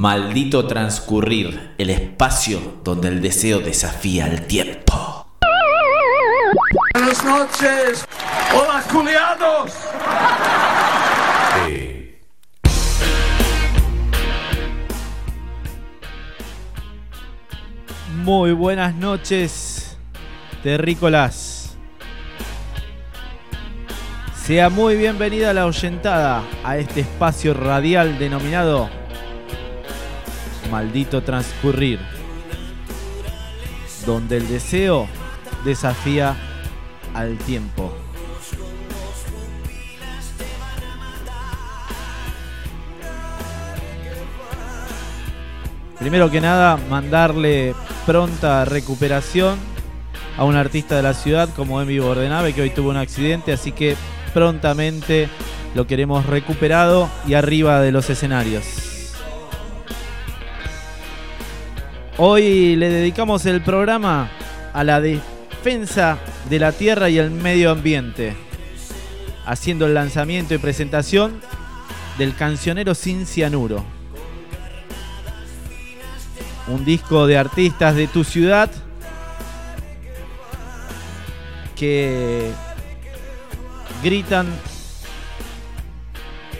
[0.00, 5.26] Maldito transcurrir, el espacio donde el deseo desafía el tiempo.
[6.94, 8.04] Buenas noches.
[8.54, 9.72] Hola, culiados.
[18.22, 19.98] Muy buenas noches,
[20.62, 21.76] terrícolas.
[24.36, 28.97] Sea muy bienvenida la oyentada a este espacio radial denominado
[30.70, 31.98] Maldito Transcurrir,
[34.06, 35.08] donde el deseo
[35.64, 36.36] desafía
[37.14, 37.92] al tiempo.
[45.98, 47.74] Primero que nada, mandarle
[48.06, 49.58] pronta recuperación
[50.36, 53.72] a un artista de la ciudad como Emi Bordenave, que hoy tuvo un accidente, así
[53.72, 53.96] que
[54.32, 55.28] prontamente
[55.74, 58.87] lo queremos recuperado y arriba de los escenarios.
[62.20, 64.28] Hoy le dedicamos el programa
[64.72, 66.18] a la defensa
[66.50, 68.34] de la tierra y el medio ambiente,
[69.46, 71.40] haciendo el lanzamiento y presentación
[72.18, 73.84] del cancionero Sin Cianuro.
[76.66, 78.68] Un disco de artistas de tu ciudad
[81.76, 82.50] que
[84.02, 84.48] gritan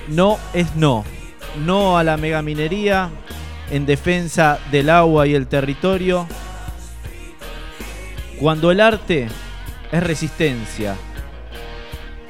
[0.07, 1.05] no es no,
[1.67, 3.11] no a la megaminería
[3.71, 6.27] en defensa del agua y el territorio.
[8.39, 9.29] Cuando el arte
[9.91, 10.97] es resistencia,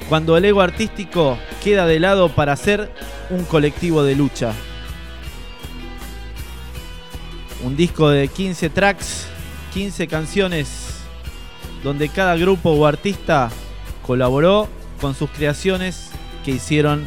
[0.07, 2.91] cuando el ego artístico queda de lado para ser
[3.29, 4.53] un colectivo de lucha
[7.63, 9.27] un disco de 15 tracks,
[9.73, 10.95] 15 canciones,
[11.83, 13.49] donde cada grupo o artista
[14.05, 14.67] colaboró
[15.01, 16.09] con sus creaciones
[16.43, 17.03] que hicieron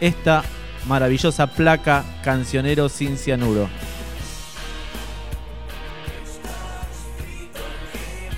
[0.00, 0.42] esta
[0.86, 3.68] maravillosa placa Cancionero sin cianuro.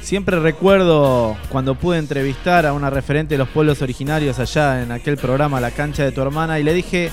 [0.00, 5.16] Siempre recuerdo cuando pude entrevistar a una referente de los pueblos originarios allá en aquel
[5.16, 7.10] programa La cancha de tu hermana y le dije,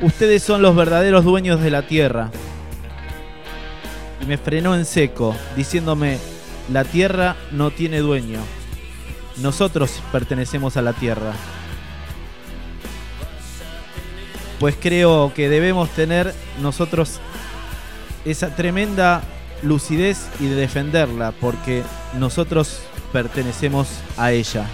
[0.00, 2.30] ustedes son los verdaderos dueños de la tierra
[4.22, 6.18] y me frenó en seco, diciéndome,
[6.72, 8.38] la tierra no tiene dueño.
[9.38, 11.32] Nosotros pertenecemos a la tierra.
[14.62, 17.18] Pues creo que debemos tener nosotros
[18.24, 19.20] esa tremenda
[19.60, 21.82] lucidez y de defenderla, porque
[22.16, 22.78] nosotros
[23.12, 24.64] pertenecemos a ella.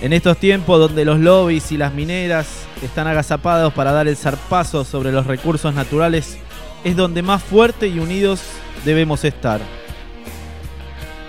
[0.00, 2.46] En estos tiempos donde los lobbies y las mineras
[2.84, 6.38] están agazapados para dar el zarpazo sobre los recursos naturales,
[6.84, 8.42] es donde más fuerte y unidos
[8.84, 9.60] debemos estar.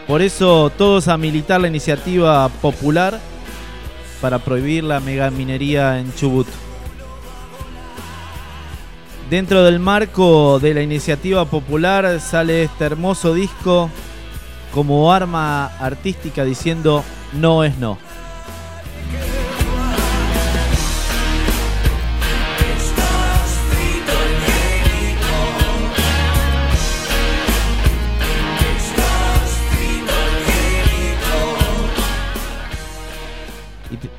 [0.05, 3.19] Por eso todos a militar la iniciativa popular
[4.25, 6.47] para prohibir la megaminería en Chubut.
[9.29, 13.91] Dentro del marco de la iniciativa popular sale este hermoso disco
[14.73, 17.03] como arma artística diciendo
[17.33, 17.99] no es no.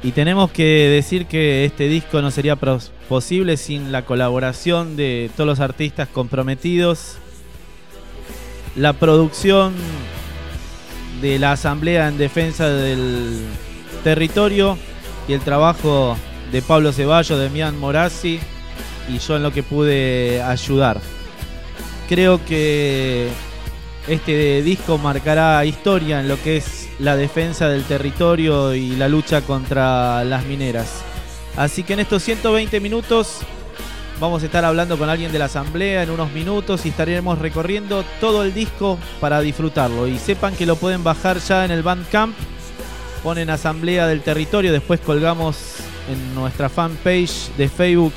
[0.06, 5.48] Y tenemos que decir que este disco no sería posible sin la colaboración de todos
[5.48, 7.16] los artistas comprometidos,
[8.76, 9.74] la producción
[11.20, 13.46] de la Asamblea en Defensa del
[14.04, 14.78] Territorio
[15.26, 16.16] y el trabajo
[16.52, 18.38] de Pablo Ceballos, de Mian Morazzi
[19.08, 21.00] y yo en lo que pude ayudar.
[22.08, 23.26] Creo que
[24.06, 29.42] este disco marcará historia en lo que es la defensa del territorio y la lucha
[29.42, 31.02] contra las mineras.
[31.56, 33.40] Así que en estos 120 minutos
[34.20, 38.04] vamos a estar hablando con alguien de la asamblea en unos minutos y estaremos recorriendo
[38.20, 40.06] todo el disco para disfrutarlo.
[40.06, 42.34] Y sepan que lo pueden bajar ya en el Bandcamp.
[43.22, 45.76] Ponen Asamblea del Territorio, después colgamos
[46.08, 48.12] en nuestra fanpage de Facebook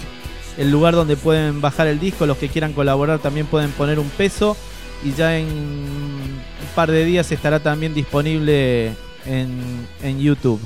[0.58, 2.26] el lugar donde pueden bajar el disco.
[2.26, 4.56] Los que quieran colaborar también pueden poner un peso
[5.04, 8.94] y ya en un par de días estará también disponible
[9.26, 10.60] en, YouTube.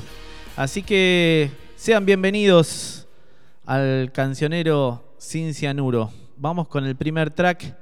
[0.55, 3.07] Así que sean bienvenidos
[3.65, 6.11] al cancionero Sin Cianuro.
[6.37, 7.75] Vamos con el primer track.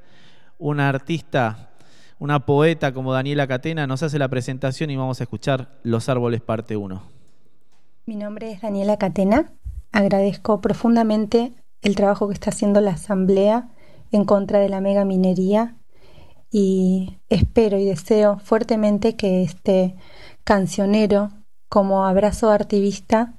[0.58, 1.72] Una artista,
[2.20, 6.42] una poeta como Daniela Catena nos hace la presentación y vamos a escuchar Los Árboles
[6.42, 7.02] parte 1.
[8.06, 9.52] Mi nombre es Daniela Catena.
[9.92, 13.70] Agradezco profundamente el trabajo que está haciendo la Asamblea
[14.12, 15.76] en contra de la mega minería
[16.52, 19.96] y espero y deseo fuertemente que este
[20.44, 21.32] cancionero
[21.70, 23.34] como abrazo activista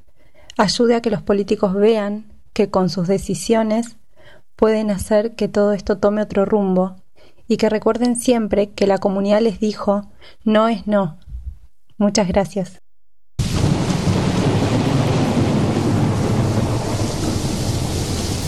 [0.57, 3.99] ayude a que los políticos vean que con sus decisiones
[4.57, 6.97] pueden hacer que todo esto tome otro rumbo
[7.47, 10.11] y que recuerden siempre que la comunidad les dijo
[10.45, 11.19] no es no.
[11.99, 12.81] Muchas gracias.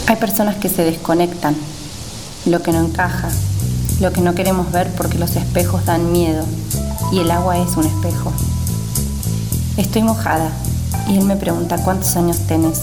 [0.06, 1.56] Hay personas que se desconectan,
[2.46, 3.30] lo que no encaja,
[4.00, 6.44] lo que no queremos ver porque los espejos dan miedo
[7.12, 8.32] y el agua es un espejo.
[9.76, 10.50] Estoy mojada
[11.08, 12.82] y él me pregunta cuántos años tenés.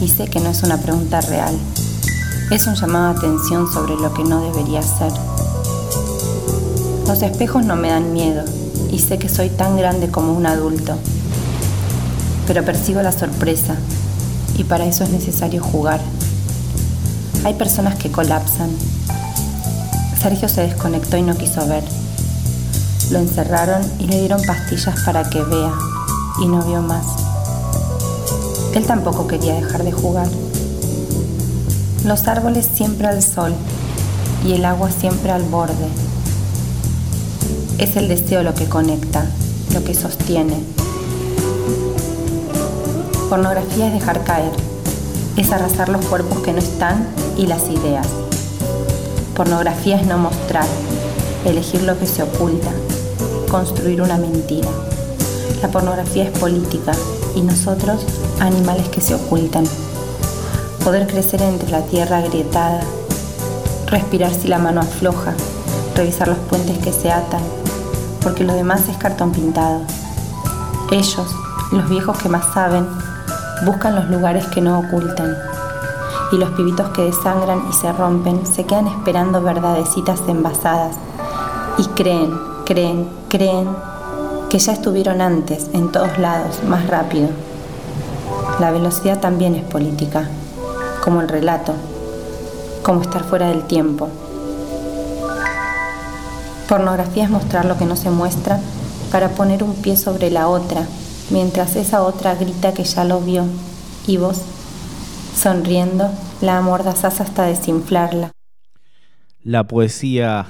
[0.00, 1.56] Y sé que no es una pregunta real,
[2.50, 5.12] es un llamado de atención sobre lo que no debería ser.
[7.06, 8.44] Los espejos no me dan miedo
[8.90, 10.96] y sé que soy tan grande como un adulto,
[12.46, 13.76] pero percibo la sorpresa
[14.56, 16.00] y para eso es necesario jugar.
[17.44, 18.70] Hay personas que colapsan.
[20.24, 21.84] Sergio se desconectó y no quiso ver.
[23.10, 25.74] Lo encerraron y le dieron pastillas para que vea
[26.40, 27.04] y no vio más.
[28.72, 30.28] Él tampoco quería dejar de jugar.
[32.06, 33.52] Los árboles siempre al sol
[34.46, 35.88] y el agua siempre al borde.
[37.76, 39.26] Es el deseo lo que conecta,
[39.74, 40.56] lo que sostiene,
[43.28, 44.52] Pornografía es dejar caer,
[45.36, 48.23] es arrasar los cuerpos que no están y las ideas.
[49.34, 50.66] Pornografía es no mostrar,
[51.44, 52.70] elegir lo que se oculta,
[53.50, 54.68] construir una mentira.
[55.60, 56.92] La pornografía es política
[57.34, 58.06] y nosotros
[58.38, 59.64] animales que se ocultan.
[60.84, 62.80] Poder crecer entre la tierra agrietada,
[63.88, 65.34] respirar si la mano afloja,
[65.96, 67.42] revisar los puentes que se atan,
[68.22, 69.80] porque lo demás es cartón pintado.
[70.92, 71.26] Ellos,
[71.72, 72.86] los viejos que más saben,
[73.66, 75.53] buscan los lugares que no ocultan.
[76.32, 80.96] Y los pibitos que desangran y se rompen se quedan esperando verdadecitas envasadas.
[81.78, 83.68] Y creen, creen, creen
[84.48, 87.28] que ya estuvieron antes, en todos lados, más rápido.
[88.60, 90.28] La velocidad también es política,
[91.02, 91.74] como el relato,
[92.82, 94.08] como estar fuera del tiempo.
[96.68, 98.60] Pornografía es mostrar lo que no se muestra
[99.10, 100.86] para poner un pie sobre la otra
[101.30, 103.44] mientras esa otra grita que ya lo vio,
[104.06, 104.42] y vos,
[105.34, 106.10] sonriendo,
[106.40, 108.32] la amordazás hasta desinflarla.
[109.42, 110.46] La poesía,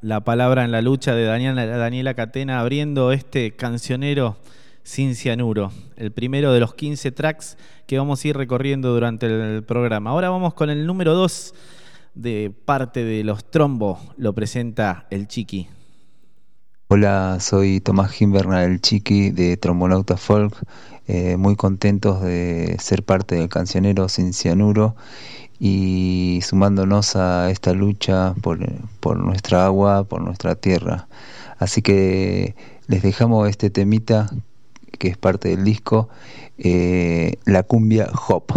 [0.00, 4.36] la palabra en la lucha de Daniela, Catena abriendo este cancionero
[4.82, 9.62] sin cianuro, el primero de los 15 tracks que vamos a ir recorriendo durante el
[9.62, 10.10] programa.
[10.10, 11.54] Ahora vamos con el número 2
[12.14, 15.68] de parte de los Trombo, lo presenta el Chiqui.
[16.96, 20.56] Hola, soy Tomás Gimberna, el Chiqui de Trombonauta Folk.
[21.08, 24.94] Eh, muy contentos de ser parte del cancionero sin cianuro
[25.58, 28.60] y sumándonos a esta lucha por,
[29.18, 31.08] nuestra agua, por nuestra tierra.
[31.58, 32.54] Así que
[32.86, 34.30] les dejamos este temita
[34.96, 36.10] que es parte del disco,
[36.58, 38.52] eh, la cumbia Hop.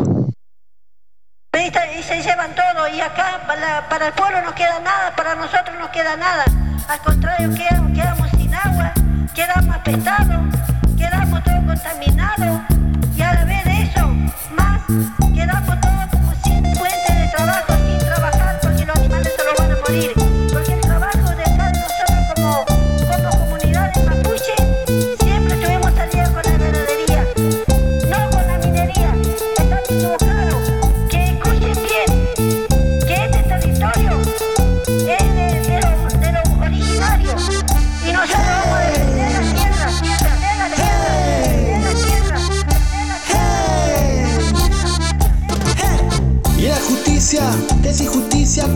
[1.59, 5.89] Y se llevan todo y acá para, el pueblo no queda nada, para nosotros no
[5.92, 6.45] queda nada.
[6.88, 8.94] Al contrario, quedamos, sin agua,
[9.33, 10.56] quedamos apestados,
[10.95, 12.62] quedamos todos contaminados.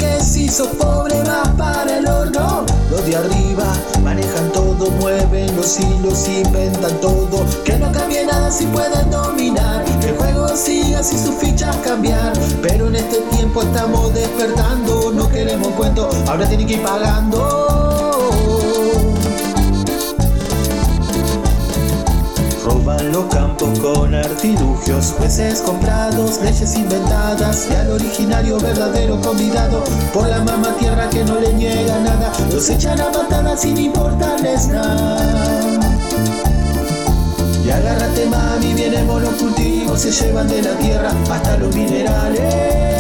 [0.02, 2.66] Que se hizo pobre más para el horno.
[2.90, 3.66] Los de arriba
[4.04, 7.46] manejan todo, mueven los hilos, inventan todo.
[7.64, 9.86] Que no cambie nada si pueden dominar.
[10.02, 12.34] Que el juego siga si sus fichas cambiar.
[12.64, 17.81] Pero en este tiempo estamos despertando, no queremos cuento, ahora tienen que ir pagando.
[22.92, 29.84] Roban los campos con artilugios, jueces comprados, leyes inventadas y al originario verdadero convidado
[30.14, 34.68] por la mamá tierra que no le niega nada, los echan a patadas sin importarles
[34.68, 35.80] nada.
[37.64, 42.91] Y agárrate mami, vienen los cultivos, se llevan de la tierra hasta los minerales.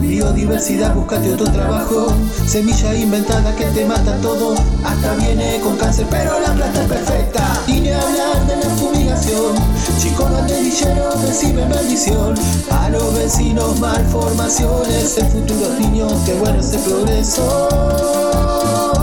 [0.00, 2.06] Biodiversidad, búscate otro trabajo.
[2.46, 4.54] Semilla inventada que te mata todo.
[4.82, 7.62] Hasta viene con cáncer, pero la planta es perfecta.
[7.66, 9.54] Y ni hablar de la fumigación.
[9.98, 12.34] Chicos banderilleros reciben bendición.
[12.70, 15.18] A los vecinos malformaciones.
[15.18, 19.01] El futuro niños, que bueno ese progreso.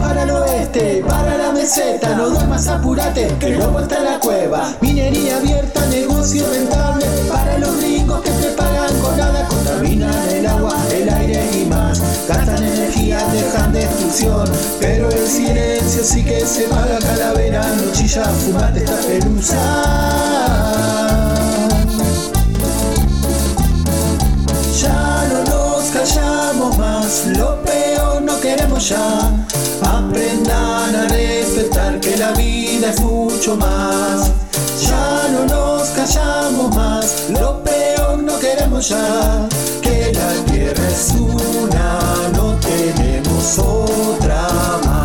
[0.00, 4.74] Para el oeste, para la meseta, no duermas, apurate, que luego está la cueva.
[4.80, 10.76] Minería abierta, negocio rentable, para los gringos que te pagan con nada, contaminan el agua,
[10.92, 12.00] el aire y más.
[12.28, 14.48] Gastan energía, dejan destrucción,
[14.80, 19.56] pero el silencio sí que se paga calavera, no chilla, fumate esta pelusa.
[24.80, 29.46] Ya no nos callamos más, lo peor no queremos ya.
[30.36, 34.30] Aprendan a respetar que la vida es mucho más.
[34.82, 39.48] Ya no nos callamos más, lo peor no queremos ya.
[39.80, 41.98] Que la tierra es una,
[42.34, 44.46] no tenemos otra
[44.84, 44.95] más.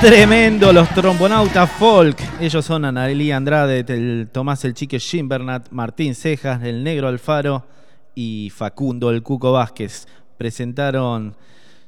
[0.00, 2.16] Tremendo los trombonautas folk.
[2.40, 7.66] Ellos son Analí Andrade, Tomás el Chique Gimbernat, Martín Cejas, el Negro Alfaro
[8.14, 10.08] y Facundo el Cuco Vázquez.
[10.38, 11.36] Presentaron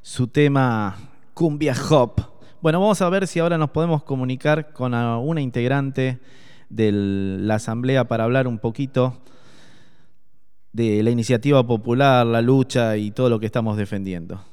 [0.02, 0.94] su tema
[1.32, 2.20] Cumbia Hop.
[2.60, 6.20] Bueno, vamos a ver si ahora nos podemos comunicar con una integrante
[6.68, 9.22] de la asamblea para hablar un poquito
[10.74, 14.51] de la iniciativa popular, la lucha y todo lo que estamos defendiendo.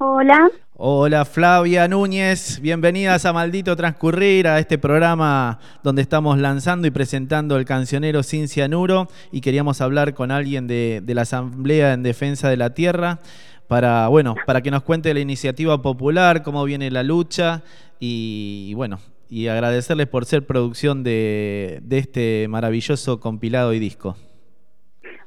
[0.00, 6.92] Hola, Hola Flavia Núñez, bienvenidas a Maldito Transcurrir, a este programa donde estamos lanzando y
[6.92, 12.48] presentando el cancionero Sin Cianuro y queríamos hablar con alguien de, la Asamblea en Defensa
[12.48, 13.18] de la Tierra
[13.66, 17.64] para, bueno, para que nos cuente la iniciativa popular, cómo viene la lucha
[17.98, 24.16] y, bueno, y agradecerles por ser producción de este maravilloso compilado y disco.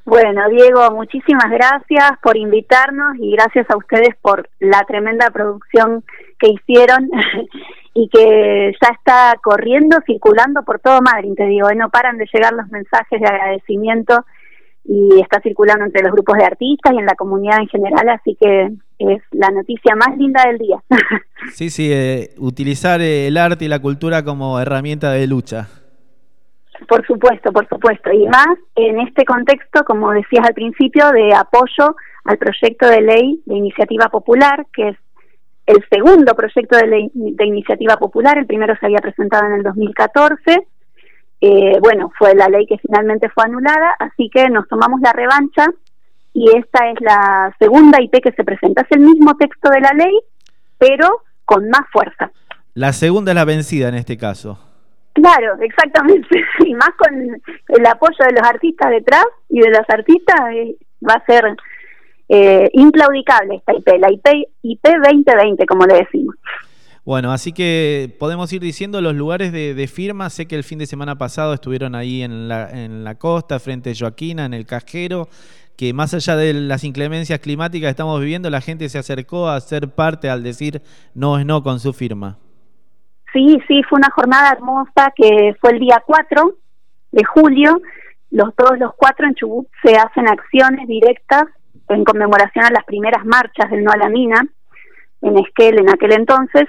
[0.05, 6.03] Bueno Diego, muchísimas gracias por invitarnos y gracias a ustedes por la tremenda producción
[6.39, 7.09] que hicieron
[7.93, 11.75] y que ya está corriendo, circulando por todo Madrid, te digo, ¿eh?
[11.75, 14.25] no paran de llegar los mensajes de agradecimiento
[14.83, 18.35] y está circulando entre los grupos de artistas y en la comunidad en general, así
[18.39, 20.83] que es la noticia más linda del día.
[21.53, 25.69] Sí, sí, eh, utilizar eh, el arte y la cultura como herramienta de lucha.
[26.87, 28.11] Por supuesto, por supuesto.
[28.11, 31.95] Y más en este contexto, como decías al principio, de apoyo
[32.25, 34.97] al proyecto de ley de iniciativa popular, que es
[35.65, 38.37] el segundo proyecto de ley de iniciativa popular.
[38.37, 40.67] El primero se había presentado en el 2014.
[41.41, 45.65] Eh, bueno, fue la ley que finalmente fue anulada, así que nos tomamos la revancha
[46.33, 48.81] y esta es la segunda IP que se presenta.
[48.81, 50.19] Es el mismo texto de la ley,
[50.77, 52.31] pero con más fuerza.
[52.73, 54.70] La segunda es la vencida en este caso.
[55.13, 56.27] Claro, exactamente.
[56.65, 60.75] Y más con el apoyo de los artistas detrás y de los artistas, eh,
[61.07, 61.55] va a ser
[62.29, 66.35] eh, inclaudicable esta IP, la IP, IP 2020, como le decimos.
[67.03, 70.29] Bueno, así que podemos ir diciendo los lugares de, firma.
[70.29, 73.89] Sé que el fin de semana pasado estuvieron ahí en la, en la costa, frente
[73.89, 75.27] a Joaquina, en el Cajero,
[75.75, 79.59] que más allá de las inclemencias climáticas que estamos viviendo, la gente se acercó a
[79.61, 80.83] ser parte al decir
[81.15, 82.37] no es no con su firma.
[83.33, 86.55] Sí, sí, fue una jornada hermosa que fue el día 4
[87.11, 87.81] de julio.
[88.29, 91.43] Los, todos los cuatro en Chubut se hacen acciones directas
[91.89, 94.47] en conmemoración a las primeras marchas del No a la Mina
[95.21, 96.67] en Esquel en aquel entonces,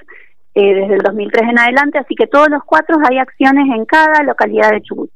[0.54, 4.22] eh, desde el 2003 en adelante, así que todos los cuatro hay acciones en cada
[4.22, 5.10] localidad de Chubut.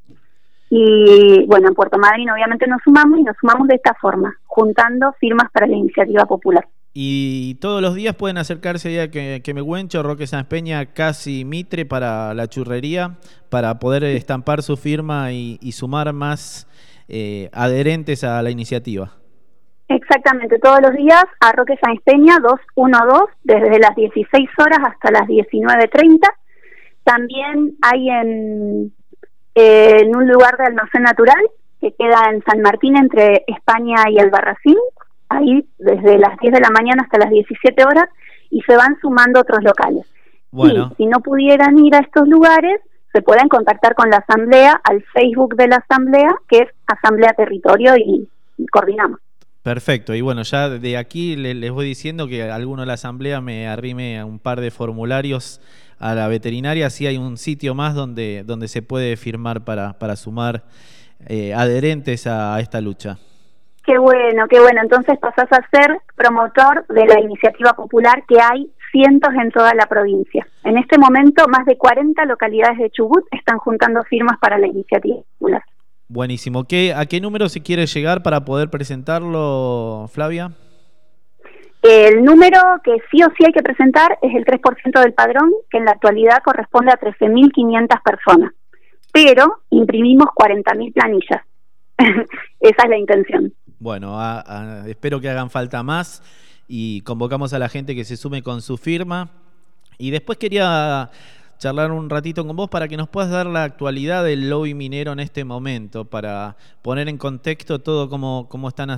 [0.71, 5.13] Y bueno, en Puerto Madryn obviamente nos sumamos y nos sumamos de esta forma, juntando
[5.21, 6.67] firmas para la iniciativa popular.
[6.99, 11.45] Y todos los días pueden acercarse a que, que me Huencho, Roque Sáenz Peña, casi
[11.45, 13.19] Mitre para la churrería,
[13.51, 16.67] para poder estampar su firma y, sumar más
[17.07, 19.13] eh, adherentes a la iniciativa.
[19.89, 25.29] Exactamente, todos los días a Roque Sáenz Peña 212, desde las 16 horas hasta las
[25.29, 26.21] 19.30.
[27.05, 28.95] También hay en,
[29.55, 31.45] en un lugar de almacén natural
[31.79, 34.79] que queda en San Martín entre España y el Barracín,
[35.37, 38.07] ahí desde las 10 de la mañana hasta las 17 horas
[38.51, 40.07] y se van sumando otros locales.
[40.51, 40.93] Bueno.
[40.97, 42.81] si no pudieran ir a estos lugares,
[43.13, 47.95] se pueden contactar con la asamblea al Facebook de la asamblea, que es Asamblea Territorio,
[47.97, 48.27] y
[48.69, 49.21] coordinamos.
[49.67, 53.67] Perfecto, y bueno, ya de aquí les voy diciendo que alguno de la asamblea me
[53.67, 55.61] arrime a un par de formularios
[55.99, 60.15] a la veterinaria, así hay un sitio más donde, donde se puede firmar para, para
[60.15, 60.63] sumar
[61.27, 63.19] eh, adherentes a, esta lucha.
[63.87, 64.81] Qué bueno, qué bueno.
[64.83, 69.87] Entonces pasás a ser promotor de la iniciativa popular que hay cientos en toda la
[69.87, 70.45] provincia.
[70.65, 75.19] En este momento, más de 40 localidades de Chubut están juntando firmas para la iniciativa
[75.39, 75.63] popular.
[76.09, 76.65] Buenísimo.
[76.65, 80.51] ¿Qué, ¿A qué número se quiere llegar para poder presentarlo, Flavia?
[81.83, 85.79] El número que sí o sí hay que presentar es el 3% del padrón, que
[85.79, 88.53] en la actualidad corresponde a 13.500 personas.
[89.13, 91.43] Pero imprimimos 40.000 planillas.
[92.61, 93.53] Esa es la intención.
[93.79, 94.19] Bueno,
[94.87, 96.23] espero que hagan falta más
[96.67, 99.31] y convocamos a la gente que se sume con su firma.
[99.99, 101.11] Y después quería
[101.59, 105.13] charlar un ratito con vos para que nos puedas dar la actualidad del lobby minero
[105.13, 108.91] en este momento, para poner en contexto todo cómo, cómo están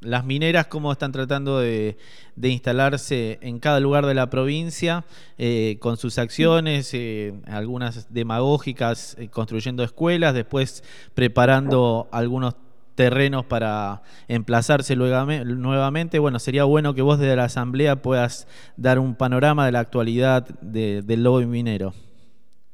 [0.00, 1.96] las mineras, cómo están tratando de,
[2.40, 5.04] instalarse en cada lugar de la provincia,
[5.38, 12.54] eh, con sus acciones, eh, algunas demagógicas, eh, construyendo escuelas, después preparando algunos
[12.98, 16.18] terrenos para emplazarse nuevamente.
[16.18, 20.48] Bueno, sería bueno que vos desde la Asamblea puedas dar un panorama de la actualidad
[20.60, 21.92] del lobby minero.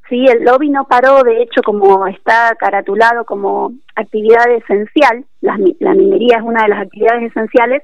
[0.09, 5.95] Sí, el lobby no paró, de hecho, como está caratulado como actividad esencial, la, la
[5.95, 7.83] minería es una de las actividades esenciales,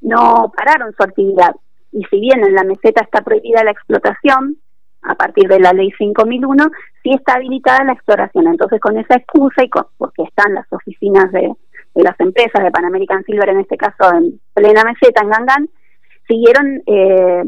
[0.00, 1.56] no pararon su actividad.
[1.90, 4.58] Y si bien en la meseta está prohibida la explotación,
[5.02, 6.70] a partir de la ley 5001,
[7.02, 8.46] sí está habilitada la exploración.
[8.46, 11.50] Entonces, con esa excusa y porque están las oficinas de,
[11.94, 15.68] de las empresas de Pan American Silver, en este caso en plena meseta, en Gangán,
[16.26, 17.44] siguieron eh,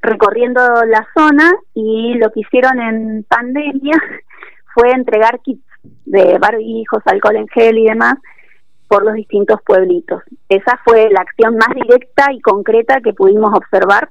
[0.00, 3.96] recorriendo la zona y lo que hicieron en pandemia
[4.74, 5.64] fue entregar kits
[6.04, 8.14] de barbijos, alcohol en gel y demás
[8.88, 10.22] por los distintos pueblitos.
[10.48, 14.10] Esa fue la acción más directa y concreta que pudimos observar,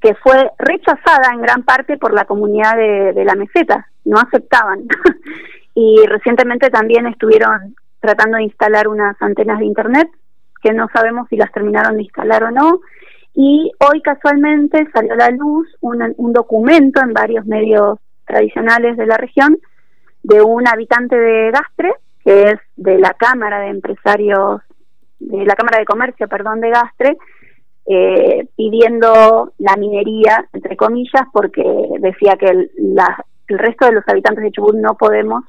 [0.00, 4.88] que fue rechazada en gran parte por la comunidad de, de la meseta, no aceptaban.
[5.74, 10.08] y recientemente también estuvieron tratando de instalar unas antenas de internet
[10.62, 12.80] que no sabemos si las terminaron de instalar o no.
[13.34, 19.16] Y hoy casualmente salió a la luz un, documento en varios medios tradicionales de la
[19.16, 19.58] región
[20.22, 21.92] de un habitante de Gastre,
[22.24, 24.60] que es de la Cámara de Empresarios,
[25.18, 27.16] de la Cámara de Comercio, perdón, de Gastre,
[27.86, 31.64] eh, pidiendo la minería, entre comillas, porque
[32.00, 32.70] decía que el,
[33.48, 35.44] el resto de los habitantes de Chubut no podemos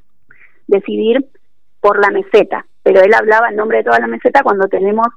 [0.67, 1.25] decidir
[1.81, 5.07] por la meseta, pero él hablaba en nombre de toda la meseta cuando tenemos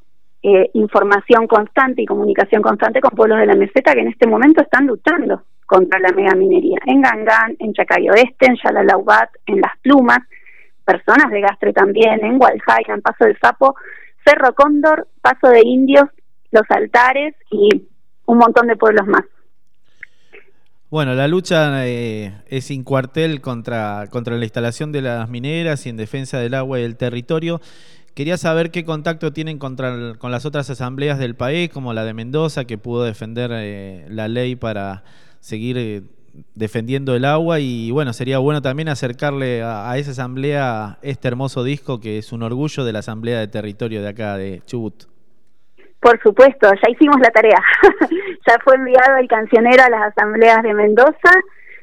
[0.43, 4.63] eh, información constante y comunicación constante con pueblos de la meseta que en este momento
[4.63, 10.19] están luchando contra la megaminería, en Gangán, en Chacayo Este, en Yalalaubat, en Las Plumas,
[10.85, 13.75] personas de Gastre también, en Gualjay, en Paso del Sapo,
[14.25, 16.09] Cerro Cóndor, Paso de Indios,
[16.51, 17.89] Los Altares y
[18.27, 19.25] un montón de pueblos más.
[20.91, 25.89] Bueno, la lucha eh, es sin cuartel contra, contra la instalación de las mineras y
[25.89, 27.61] en defensa del agua y del territorio.
[28.15, 32.15] Quería saber qué contacto tienen contra, con las otras asambleas del país, como la de
[32.15, 35.03] Mendoza, que pudo defender eh, la ley para
[35.41, 36.03] seguir eh,
[36.55, 37.59] defendiendo el agua.
[37.59, 42.31] Y bueno, sería bueno también acercarle a, a, esa asamblea este hermoso disco que es
[42.31, 45.14] un orgullo de la asamblea de territorio de acá de Chubut.
[46.05, 47.63] Por supuesto, ya hicimos la tarea.
[48.47, 51.31] ya fue enviado el cancionero a las asambleas de Mendoza,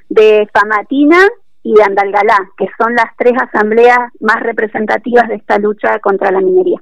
[0.10, 1.28] de Famatina
[1.64, 6.40] y de Andalgalá, que son las tres asambleas más representativas de esta lucha contra la
[6.40, 6.78] minería.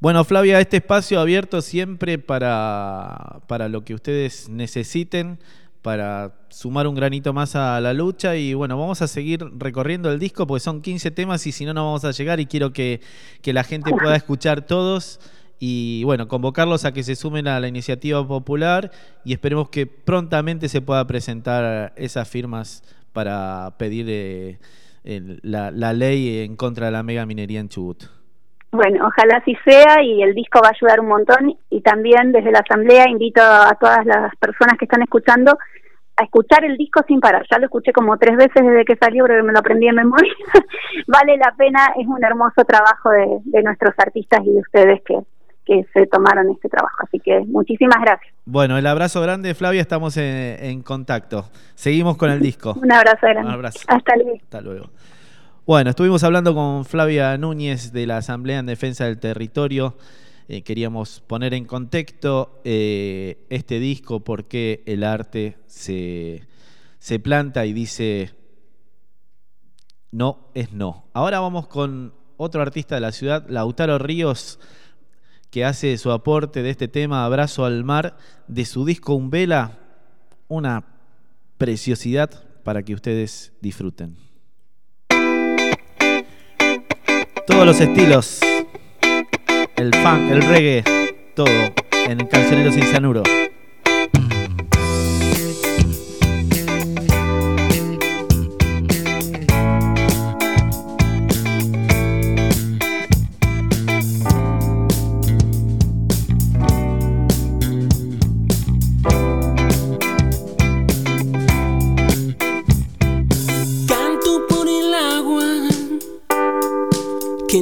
[0.00, 5.38] Bueno, Flavia, este espacio abierto siempre para, para lo que ustedes necesiten,
[5.82, 10.18] para sumar un granito más a la lucha y bueno, vamos a seguir recorriendo el
[10.18, 13.02] disco porque son 15 temas y si no, no vamos a llegar y quiero que,
[13.42, 15.20] que la gente pueda escuchar todos
[15.58, 18.90] y bueno, convocarlos a que se sumen a la iniciativa popular
[19.24, 24.58] y esperemos que prontamente se pueda presentar esas firmas para pedir eh,
[25.42, 28.04] la, ley en contra de la mega minería en Chubut.
[28.72, 32.50] Bueno, ojalá así sea y el disco va a ayudar un montón y también desde
[32.50, 35.56] la asamblea invito a todas las personas que están escuchando
[36.16, 37.46] a escuchar el disco sin parar.
[37.50, 40.32] Ya lo escuché como tres veces desde que salió, pero me lo aprendí en memoria.
[41.06, 45.20] vale la pena, es un hermoso trabajo de, de nuestros artistas y de ustedes que,
[45.64, 46.96] que se tomaron este trabajo.
[47.06, 48.34] Así que muchísimas gracias.
[48.44, 51.46] Bueno, el abrazo grande, Flavia, estamos en, contacto.
[51.74, 52.74] Seguimos con el disco.
[52.80, 53.48] Un abrazo grande.
[53.48, 53.80] Un abrazo.
[53.86, 54.38] Hasta luego.
[54.42, 54.90] Hasta luego.
[55.66, 59.96] Bueno, estuvimos hablando con Flavia Núñez de la Asamblea en Defensa del Territorio.
[60.46, 66.42] Eh, queríamos poner en contexto eh, este disco porque el arte se,
[66.98, 68.32] se planta y dice
[70.14, 71.06] no es no.
[71.12, 74.60] Ahora vamos con otro artista de la ciudad, Lautaro Ríos
[75.54, 78.16] que hace su aporte de este tema Abrazo al Mar
[78.48, 79.78] de su disco Umbela,
[80.48, 80.82] una
[81.58, 82.28] preciosidad
[82.64, 84.16] para que ustedes disfruten.
[87.46, 88.40] Todos los estilos,
[89.76, 90.82] el funk, el reggae,
[91.36, 91.46] todo
[92.08, 93.22] en Cancionero Sin Cianuro.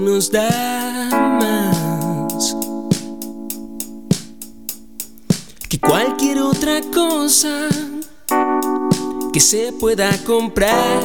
[0.00, 0.48] Da
[1.38, 2.56] más
[5.68, 7.68] que cualquier otra cosa
[9.34, 11.02] que se pueda comprar.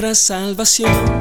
[0.00, 1.19] Nuestra salvación.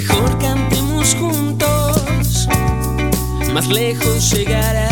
[0.00, 2.48] Mejor cantemos juntos,
[3.52, 4.88] más lejos llegará.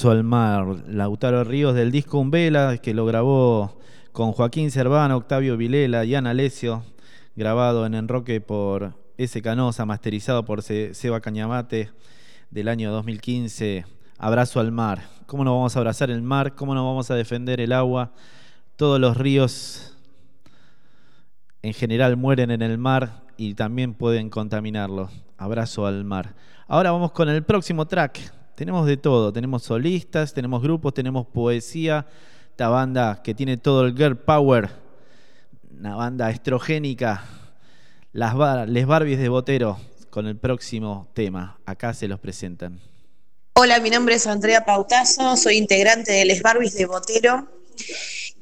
[0.00, 3.78] Abrazo al mar, Lautaro Ríos del disco Umbela, que lo grabó
[4.12, 6.84] con Joaquín Cervano, Octavio Vilela y Ana Alesio,
[7.36, 9.42] grabado en enroque por S.
[9.42, 11.90] Canosa, masterizado por Se- Seba Cañamate
[12.50, 13.84] del año 2015.
[14.16, 15.02] Abrazo al mar.
[15.26, 16.54] ¿Cómo no vamos a abrazar el mar?
[16.54, 18.12] ¿Cómo no vamos a defender el agua?
[18.76, 19.94] Todos los ríos
[21.60, 25.10] en general mueren en el mar y también pueden contaminarlo.
[25.36, 26.32] Abrazo al mar.
[26.68, 28.39] Ahora vamos con el próximo track.
[28.60, 32.06] Tenemos de todo, tenemos solistas, tenemos grupos, tenemos poesía,
[32.50, 34.68] esta banda que tiene todo el girl power,
[35.78, 37.24] una banda estrogénica,
[38.12, 41.58] las bar- Les Barbies de Botero, con el próximo tema.
[41.64, 42.78] Acá se los presentan.
[43.54, 47.48] Hola, mi nombre es Andrea Pautazo, soy integrante de Les Barbies de Botero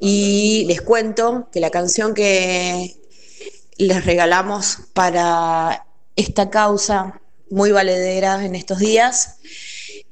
[0.00, 2.96] y les cuento que la canción que
[3.76, 9.36] les regalamos para esta causa muy valedera en estos días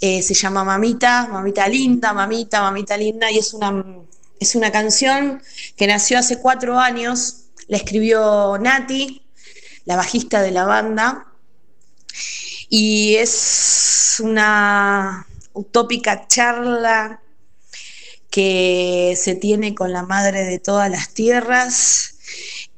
[0.01, 3.85] eh, se llama Mamita, Mamita Linda, Mamita, Mamita Linda y es una,
[4.39, 5.43] es una canción
[5.77, 9.23] que nació hace cuatro años, la escribió Nati,
[9.85, 11.27] la bajista de la banda,
[12.69, 17.21] y es una utópica charla
[18.31, 22.17] que se tiene con la madre de todas las tierras,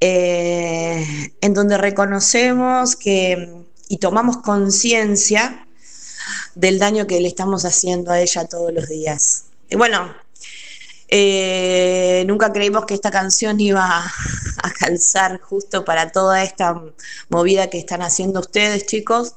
[0.01, 5.67] eh, en donde reconocemos que y tomamos conciencia
[6.59, 9.45] del daño que le estamos haciendo a ella todos los días.
[9.71, 10.13] Y bueno,
[11.07, 14.05] eh, nunca creímos que esta canción iba
[14.63, 16.83] a, calzar justo para toda esta
[17.29, 19.35] movida que están haciendo ustedes, chicos.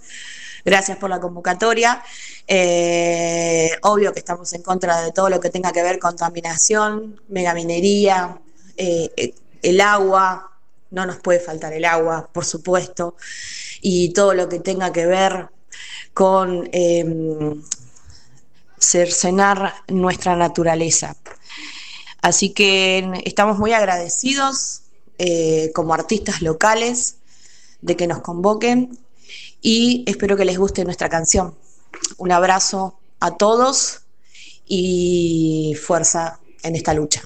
[0.65, 2.03] Gracias por la convocatoria.
[2.47, 8.39] Eh, obvio que estamos en contra de todo lo que tenga que ver contaminación, megaminería,
[8.77, 10.53] eh, el agua,
[10.89, 13.15] no nos puede faltar el agua, por supuesto,
[13.79, 15.49] y todo lo que tenga que ver
[16.13, 17.55] con eh,
[18.77, 21.15] cercenar nuestra naturaleza.
[22.21, 24.81] Así que estamos muy agradecidos
[25.17, 27.17] eh, como artistas locales
[27.81, 28.97] de que nos convoquen
[29.61, 31.55] y espero que les guste nuestra canción.
[32.17, 34.01] Un abrazo a todos
[34.65, 37.23] y fuerza en esta lucha.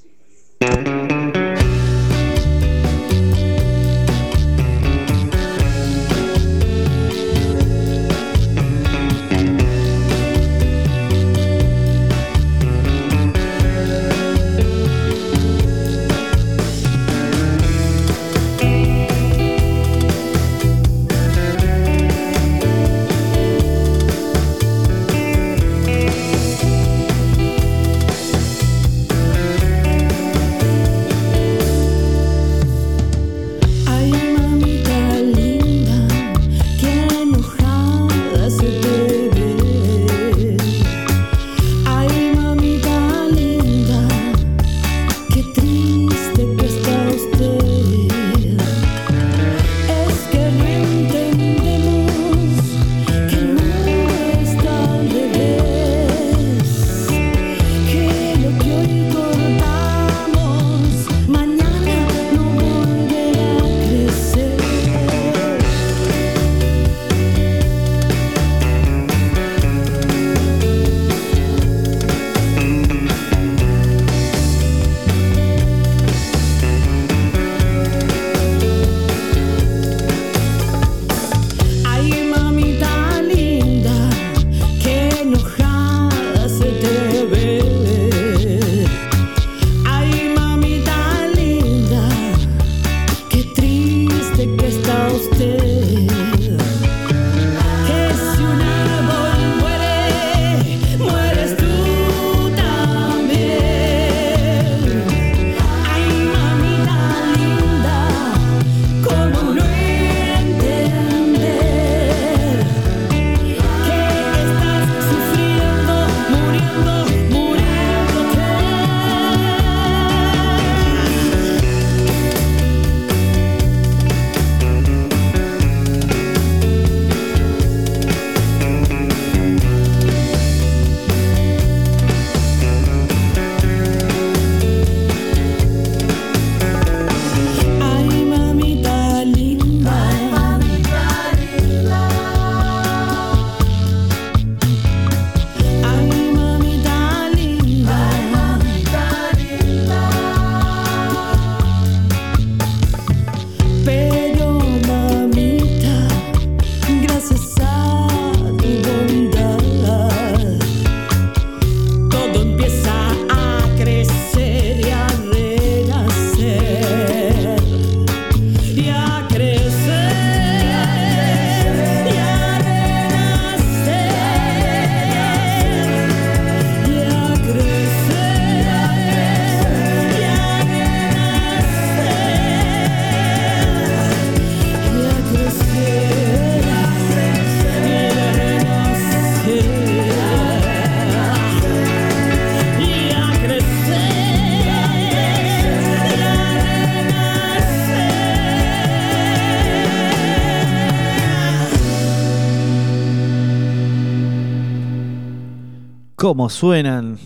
[206.49, 207.17] Suenan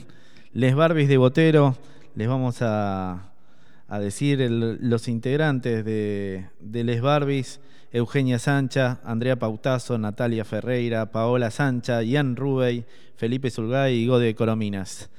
[0.53, 1.75] les Barbies de Botero.
[2.15, 3.31] Les vamos a,
[3.99, 7.59] decir los integrantes de, de Les Barbies.
[7.91, 15.09] Eugenia Sancha, Andrea Pautazo, Natalia Ferreira, Paola Sancha, Ian Rubey, Felipe Zulgay y Gode Corominas.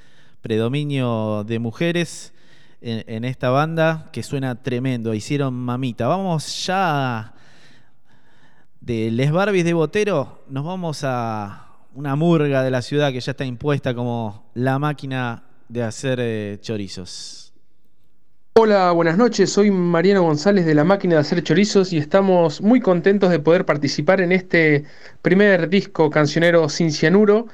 [0.40, 2.32] Predominio de mujeres
[2.80, 5.14] en, en esta banda que suena tremendo.
[5.14, 6.06] Hicieron mamita.
[6.06, 7.34] Vamos ya
[8.80, 13.32] de Les Barbies de Botero, nos vamos a una murga de la ciudad que ya
[13.32, 17.52] está impuesta como la máquina de hacer eh, chorizos.
[18.54, 19.50] Hola, buenas noches.
[19.50, 23.64] Soy Mariano González de la máquina de hacer chorizos y estamos muy contentos de poder
[23.64, 24.84] participar en este
[25.22, 27.46] primer disco cancionero sin cianuro.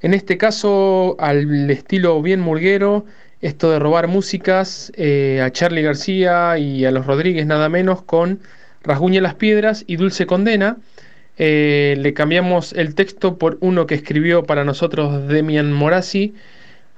[0.00, 3.06] En este caso, al estilo bien murguero,
[3.40, 8.40] esto de robar músicas eh, a Charlie García y a los Rodríguez nada menos con
[8.82, 10.78] Rasguña las Piedras y Dulce Condena.
[11.38, 16.34] Eh, le cambiamos el texto por uno que escribió para nosotros Demian Morasi.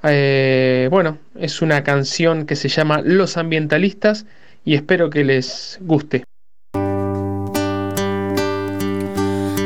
[0.04, 4.26] Eh, bueno, es una canción que se llama Los Ambientalistas
[4.64, 6.22] y espero que les guste.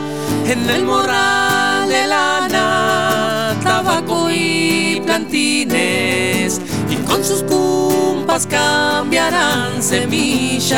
[0.47, 1.56] En el morral
[1.89, 10.77] de lana, tabaco y plantines, y con sus cumpas cambiarán semillas.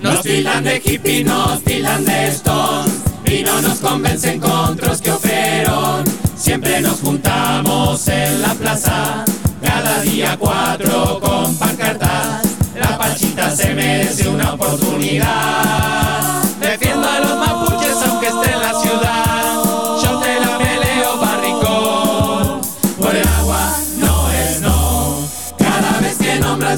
[0.00, 2.90] Nos tildan de hippie, nos tildan de stone.
[3.26, 6.04] Y no nos convencen con que oferon
[6.36, 9.24] Siempre nos juntamos en la plaza.
[9.62, 12.42] Cada día cuatro con pancartas.
[12.74, 16.39] La pachita se merece una oportunidad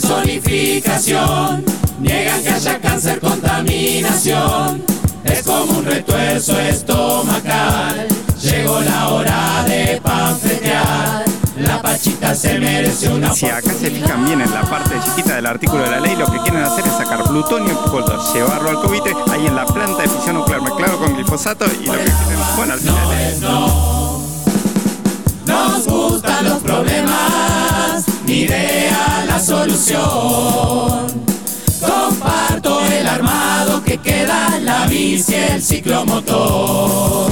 [0.00, 1.64] zonificación
[2.02, 4.82] Niegan que haya cáncer, contaminación.
[5.22, 8.08] Es como un retuerzo estomacal.
[8.42, 11.24] Llegó la hora de panfletear.
[11.58, 15.46] La pachita se merece una Si acá se fijan bien en la parte chiquita del
[15.46, 17.78] artículo de la ley, lo que quieren hacer es sacar plutonio,
[18.34, 21.92] llevarlo al cohete, ahí en la planta de fisión nuclear mezclado con glifosato y lo
[21.92, 23.40] que quieren, bueno, al final es...
[25.46, 28.81] Nos gustan los problemas, idea la
[29.42, 31.06] solución.
[31.80, 37.30] Comparto el armado que queda, la bici, el ciclomotor.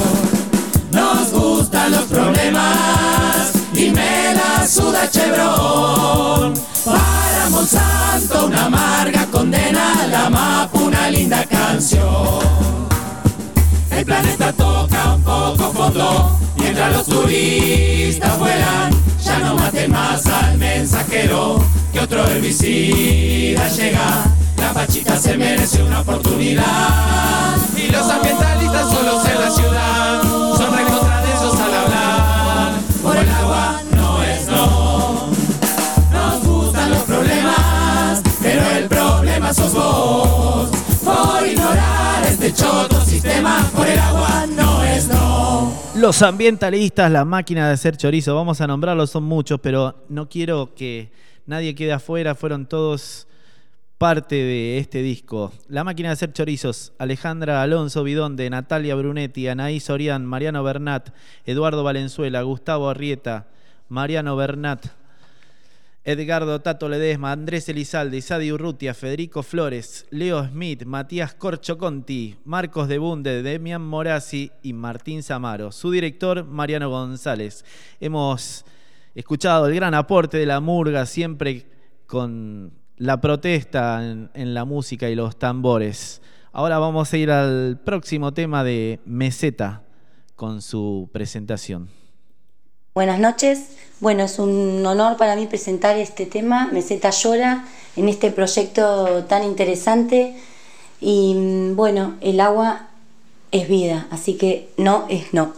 [0.90, 6.54] Nos gustan los problemas y me la suda Chevron.
[6.84, 12.40] Para Monsanto una amarga condena, la mapa una linda canción.
[14.01, 18.90] El planeta toca un poco fondo Mientras los turistas vuelan.
[19.22, 24.24] Ya no maten más al mensajero Que otro herbicida llega.
[24.57, 27.59] La pachita se merece una oportunidad.
[27.76, 32.72] Y los ambientalistas solos en la ciudad Son recontra de esos al hablar.
[33.03, 35.28] Por el agua no es no.
[36.11, 40.80] Nos gustan los problemas Pero el problema sos vos
[41.47, 43.68] Ignorar este choto sistema.
[43.74, 45.72] Por el agua no es no.
[45.97, 50.74] Los ambientalistas, la máquina de hacer chorizo, vamos a nombrarlos, son muchos, pero no quiero
[50.74, 51.12] que
[51.47, 53.26] nadie quede afuera, fueron todos
[54.01, 55.53] parte de este disco.
[55.68, 61.11] La máquina de hacer chorizos, Alejandra Alonso Bidonde, Natalia Brunetti, Anaí Sorián, Mariano Bernat,
[61.45, 63.49] Eduardo Valenzuela, Gustavo Arrieta,
[63.91, 64.86] Mariano Bernat,
[66.03, 72.88] Edgardo Tato Ledesma, Andrés Elizalde, Isadi Urrutia, Federico Flores, Leo Smith, Matías Corcho Conti, Marcos
[72.88, 75.72] de Bunde, Demian Morasi y Martín Zamaro.
[75.72, 77.66] Su director, Mariano González.
[78.01, 78.64] Hemos
[79.14, 81.66] escuchado el gran aporte de la murga, siempre
[82.07, 86.22] con la protesta en, en la música y los tambores.
[86.51, 89.84] Ahora vamos a ir al próximo tema de Meseta
[90.34, 91.99] con su presentación.
[93.01, 93.61] Buenas noches.
[94.01, 97.64] Bueno, es un honor para mí presentar este tema, Meseta Llora,
[97.96, 100.36] en este proyecto tan interesante.
[101.01, 102.88] Y mm, bueno, el agua
[103.53, 105.55] es vida, así que no es no.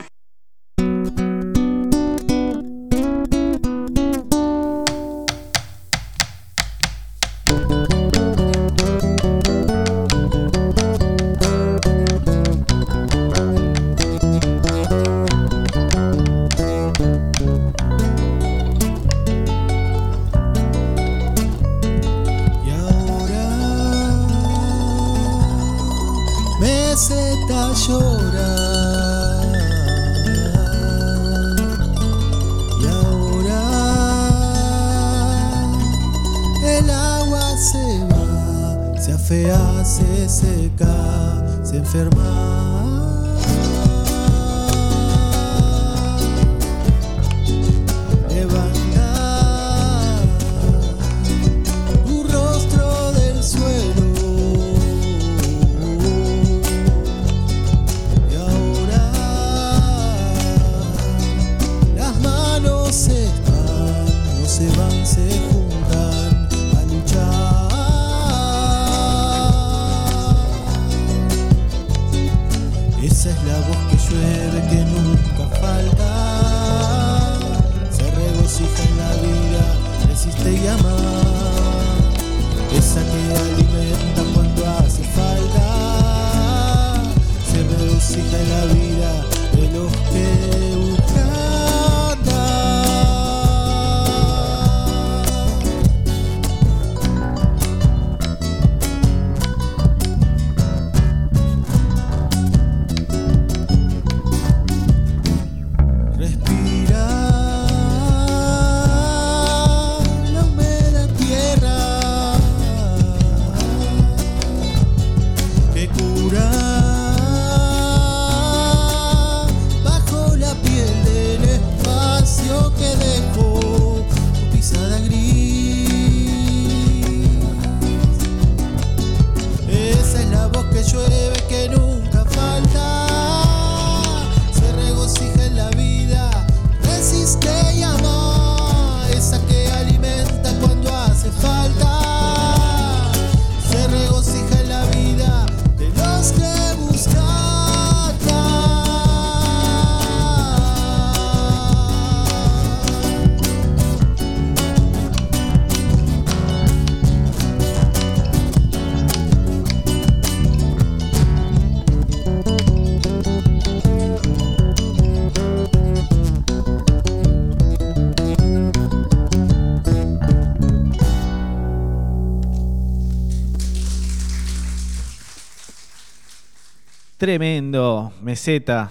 [177.23, 178.91] Tremendo, Meseta.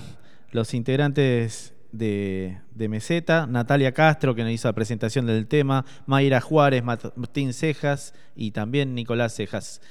[0.51, 6.81] Los integrantes de, Meseta, Natalia Castro, que nos hizo la presentación del tema, Mayra Juárez,
[6.81, 9.81] Martín Cejas y también Nicolás Cejas.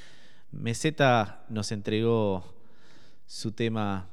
[0.53, 2.55] Meseta nos entregó
[3.26, 4.07] su tema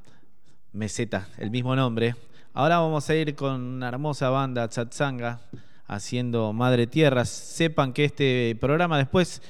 [0.73, 2.15] Meseta, el mismo nombre.
[2.53, 5.39] Ahora vamos a ir con una hermosa banda, Chatzanga,
[5.87, 7.23] haciendo Madre Tierra.
[7.23, 9.41] Sepan que este programa después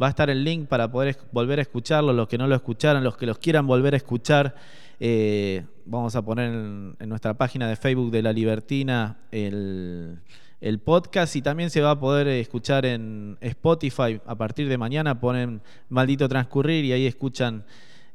[0.00, 3.04] va a estar el link para poder volver a escucharlo, los que no lo escucharon,
[3.04, 4.54] los que los quieran volver a escuchar.
[5.00, 10.20] eh, vamos a poner en, en nuestra página de Facebook de La Libertina el,
[10.60, 14.20] el podcast y también se va a poder escuchar en Spotify.
[14.26, 17.64] A partir de mañana ponen Maldito Transcurrir y ahí escuchan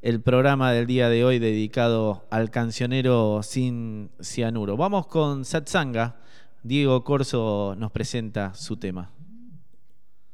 [0.02, 4.78] el programa del día de hoy dedicado al cancionero sin cianuro.
[4.78, 6.22] Vamos con Satsanga.
[6.64, 9.19] Diego Corso nos presenta su tema.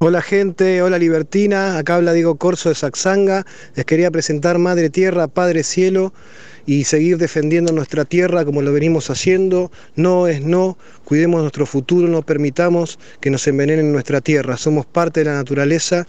[0.08, 3.44] Hola gente, hola Libertina, acá habla Diego Corso de Saxanga.
[3.74, 6.14] Les quería presentar Madre Tierra, Padre Cielo
[6.68, 9.72] y seguir defendiendo nuestra tierra como lo venimos haciendo.
[9.96, 14.58] No es no, cuidemos nuestro futuro, no permitamos que nos envenenen nuestra tierra.
[14.58, 16.06] Somos parte de la naturaleza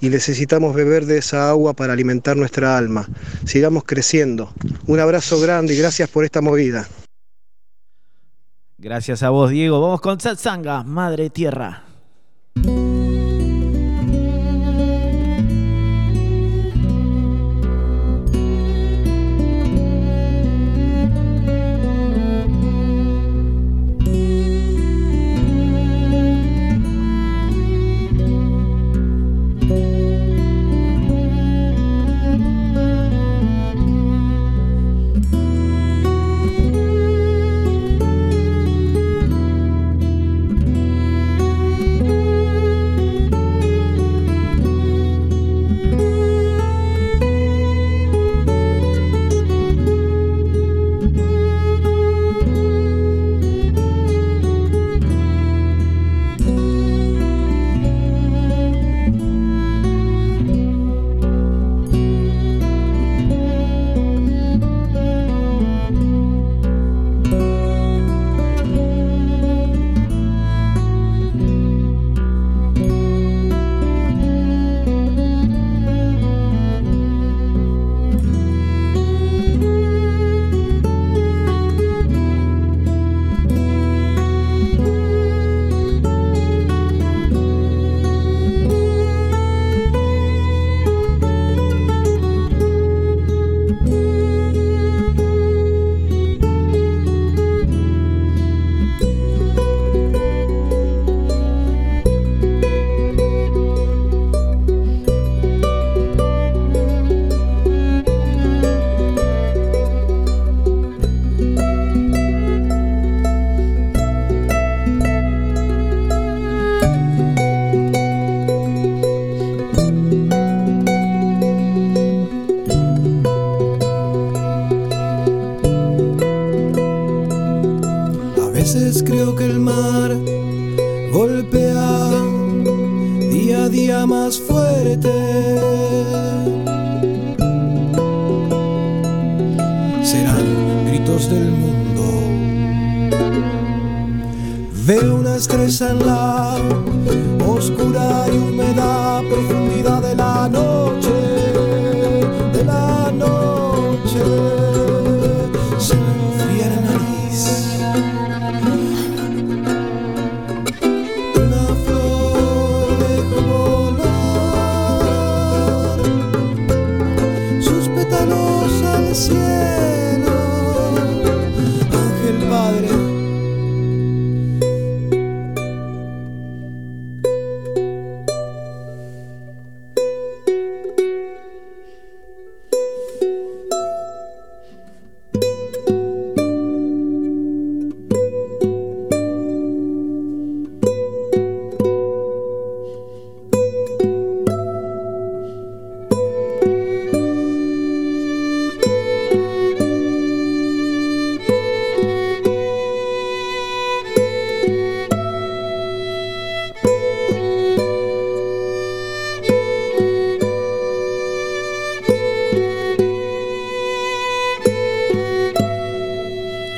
[0.00, 3.08] y necesitamos beber de esa agua para alimentar nuestra alma.
[3.46, 4.54] Sigamos creciendo.
[4.86, 6.86] Un abrazo grande y gracias por esta movida.
[8.78, 9.80] Gracias a vos, Diego.
[9.80, 11.82] Vamos con Satsanga, Madre Tierra.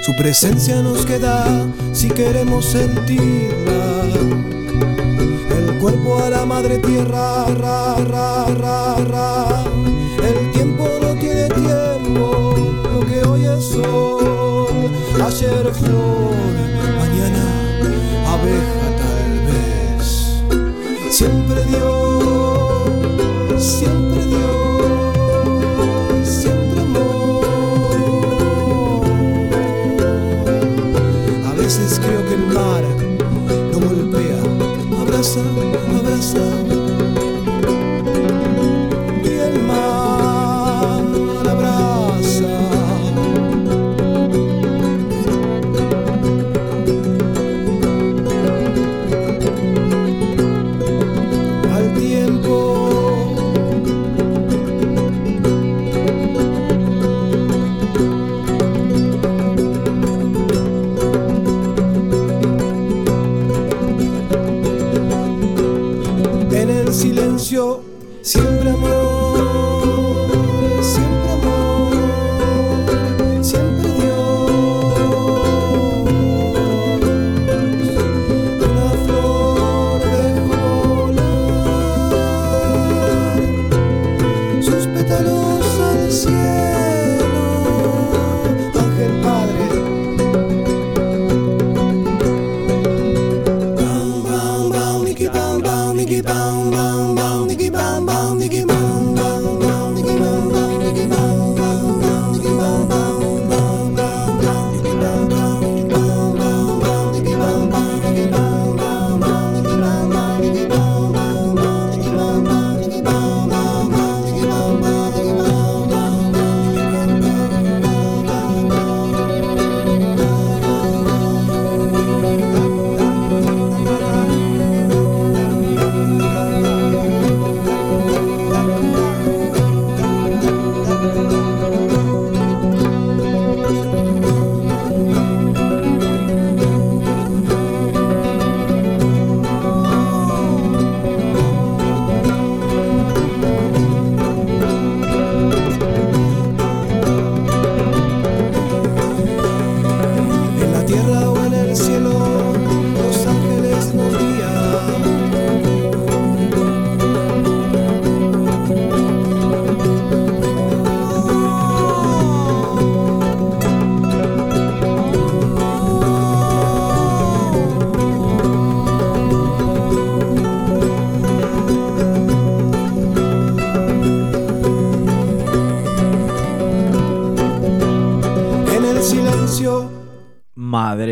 [0.05, 4.03] Su presencia nos queda si queremos sentirla.
[5.57, 9.42] El cuerpo a la madre tierra, ra, ra, ra, ra.
[35.33, 36.82] abraça, abraça.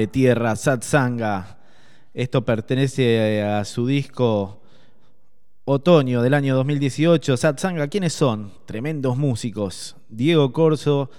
[0.01, 1.59] Madre Tierra, Satsanga.
[2.15, 4.63] Esto pertenece a su disco
[5.67, 7.37] Otoño del año 2018.
[7.37, 8.51] Satsanga, ¿quiénes son?
[8.65, 9.97] Tremendos músicos.
[10.09, 11.11] Diego Corso,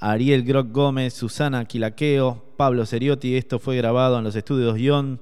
[0.00, 3.36] Ariel Grock Gómez, Susana Quilaqueo, Pablo Seriotti.
[3.36, 5.18] Esto fue grabado en los estudios Guión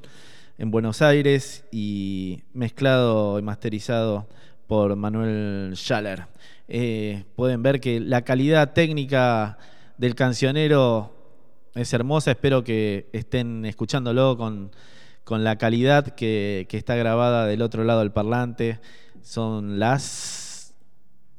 [0.58, 4.26] en Buenos Aires y mezclado y masterizado
[4.66, 6.26] por Manuel Schaller.
[6.66, 9.56] Eh, pueden ver que la calidad técnica
[9.98, 11.13] del cancionero
[11.74, 14.70] es hermosa, espero que estén escuchándolo con,
[15.24, 18.80] con la calidad que, que está grabada del otro lado del parlante.
[19.22, 20.74] Son las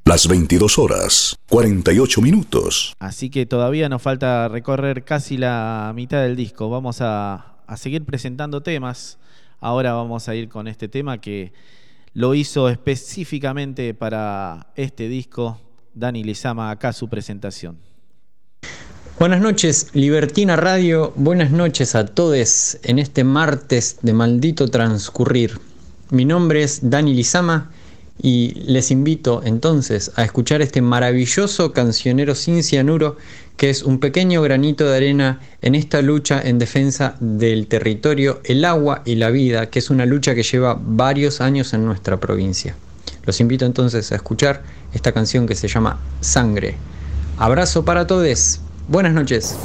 [0.06, 2.94] Las 22 horas, 48 minutos.
[3.00, 6.70] Así que todavía nos falta recorrer casi la mitad del disco.
[6.70, 9.18] Vamos a, a seguir presentando temas.
[9.60, 11.54] Ahora vamos a ir con este tema que
[12.14, 15.62] lo hizo específicamente para este disco.
[15.94, 17.80] Dani Lizama, acá su presentación.
[19.18, 21.14] Buenas noches, Libertina Radio.
[21.16, 25.58] Buenas noches a todos en este martes de maldito transcurrir.
[26.10, 27.72] Mi nombre es Dani Lizama
[28.22, 33.16] y les invito entonces a escuchar este maravilloso cancionero sin cianuro
[33.56, 38.66] que es un pequeño granito de arena en esta lucha en defensa del territorio, el
[38.66, 42.76] agua y la vida, que es una lucha que lleva varios años en nuestra provincia.
[43.26, 44.64] Los invito entonces a escuchar
[44.94, 46.76] esta canción que se llama Sangre.
[47.38, 48.60] Abrazo para todos.
[48.88, 49.58] Buenas noches.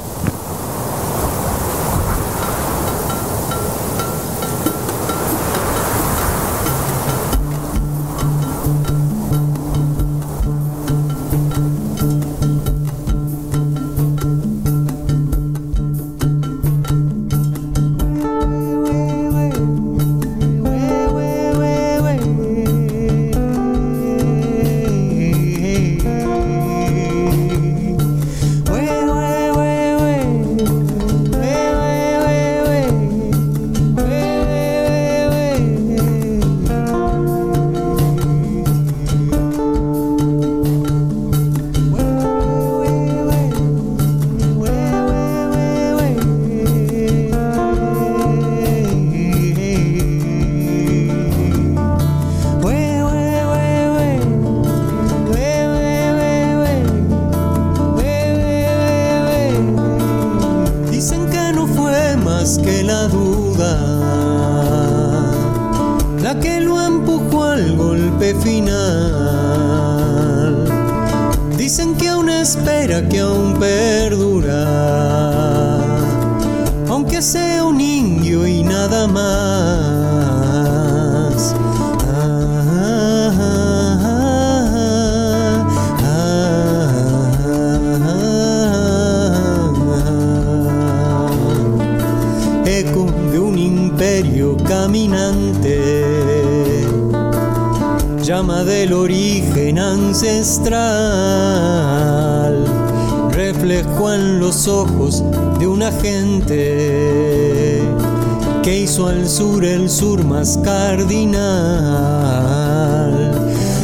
[108.63, 111.41] Que hizo al sur el sur más cardinal.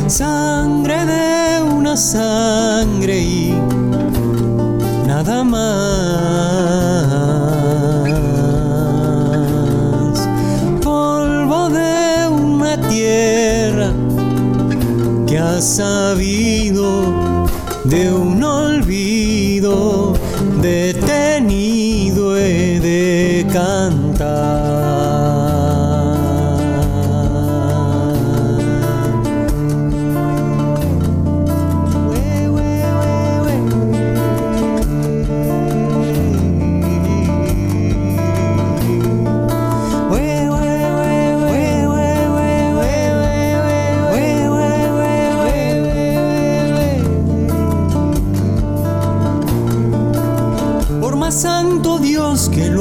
[0.08, 3.54] Sangre de una sangre y
[5.08, 5.68] nada más.
[10.84, 13.92] Polvo de una tierra
[15.26, 17.48] que ha sabido
[17.86, 18.44] de un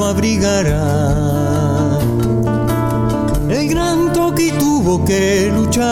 [0.08, 1.98] abrigará.
[3.48, 5.86] El gran toque tuvo que luchar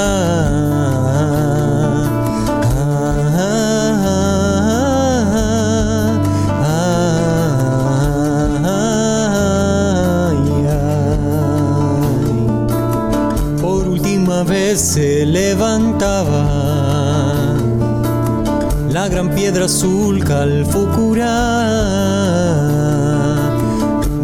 [14.77, 16.47] Se levantaba
[18.91, 21.27] la gran piedra azul Calfucurá,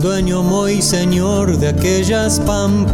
[0.00, 2.92] dueño muy señor de aquellas pampas,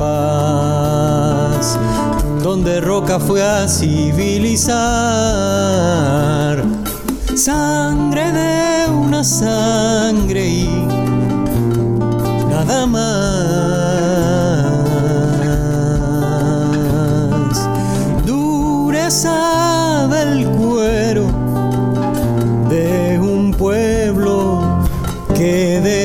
[2.42, 4.74] donde Roca fue a civilizar.
[7.36, 10.68] Sangre de una sangre y
[12.48, 13.63] nada más.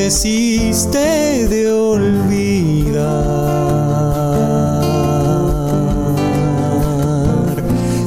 [0.10, 3.00] hiciste de olvidar.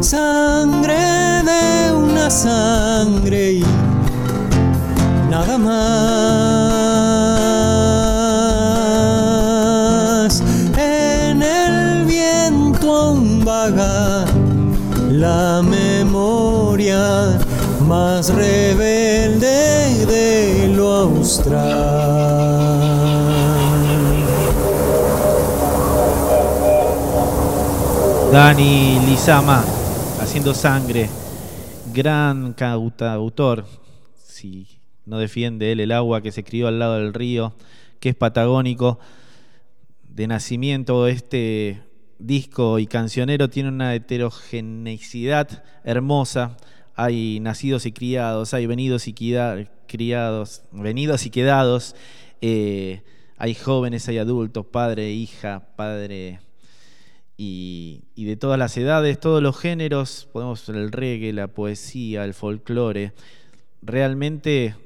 [0.00, 2.71] Sangre de una sangre.
[28.32, 29.62] Dani Lizama,
[30.18, 31.10] haciendo sangre,
[31.92, 33.66] gran cantautor,
[34.16, 37.52] si no defiende él el agua que se crió al lado del río,
[38.00, 38.98] que es patagónico,
[40.08, 41.82] de nacimiento este
[42.18, 46.56] disco y cancionero tiene una heterogeneidad hermosa,
[46.94, 49.14] hay nacidos y criados, hay venidos y
[50.72, 51.96] venidos y quedados,
[52.40, 53.02] eh,
[53.36, 56.40] hay jóvenes, hay adultos, padre, hija, padre
[57.36, 63.12] y, de todas las edades, todos los géneros, podemos el reggae, la poesía, el folclore,
[63.82, 64.76] realmente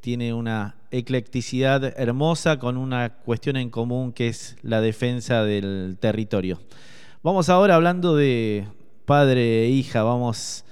[0.00, 6.60] tiene una eclecticidad hermosa con una cuestión en común que es la defensa del territorio.
[7.22, 8.66] Vamos ahora hablando de
[9.06, 10.64] padre e hija, vamos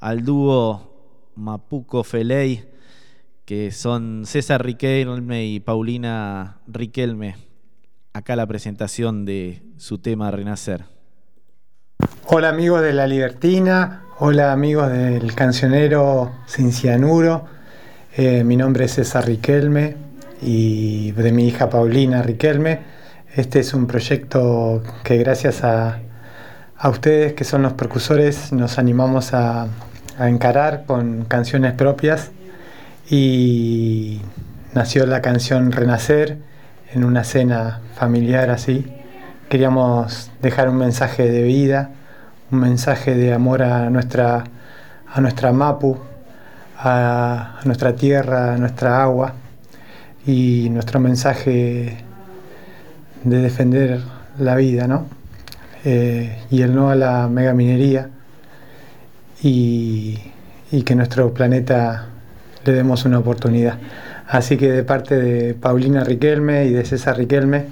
[0.00, 2.64] al dúo Mapuco Feley,
[3.44, 7.51] que son César Riquelme y Paulina Riquelme.
[8.14, 10.84] Acá la presentación de su tema Renacer.
[12.26, 17.46] Hola amigos de La Libertina, hola amigos del cancionero Sin Cianuro.
[18.14, 19.96] Eh, mi nombre es César Riquelme
[20.42, 22.80] y de mi hija Paulina Riquelme.
[23.34, 26.00] Este es un proyecto que gracias a,
[26.76, 29.68] a ustedes que son los precursores nos animamos a,
[30.18, 32.30] a encarar con canciones propias
[33.08, 34.20] y
[34.74, 36.51] nació la canción Renacer
[36.94, 38.86] en una cena familiar así.
[39.48, 41.90] Queríamos dejar un mensaje de vida,
[42.50, 44.44] un mensaje de amor a nuestra,
[45.12, 45.98] a nuestra Mapu,
[46.78, 49.34] a, nuestra tierra, a nuestra agua
[50.26, 51.98] y nuestro mensaje
[53.24, 54.00] de defender
[54.38, 55.06] la vida, ¿no?
[55.84, 58.08] Eh, y el no a la megaminería
[59.42, 60.18] y,
[60.70, 62.06] y que nuestro planeta
[62.64, 63.78] le demos una oportunidad.
[64.32, 67.66] Así que de parte de Paulina Riquelme y de César Riquelme,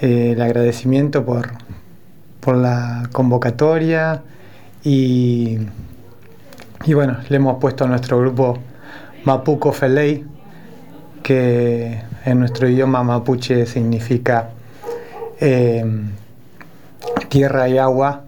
[0.00, 1.50] eh, el agradecimiento por,
[2.40, 4.22] por la convocatoria
[4.82, 5.58] y,
[6.86, 8.58] y bueno, le hemos puesto a nuestro grupo
[9.24, 10.24] Mapuco Feley,
[11.22, 14.48] que en nuestro idioma mapuche significa
[15.40, 15.84] eh,
[17.28, 18.24] tierra y agua,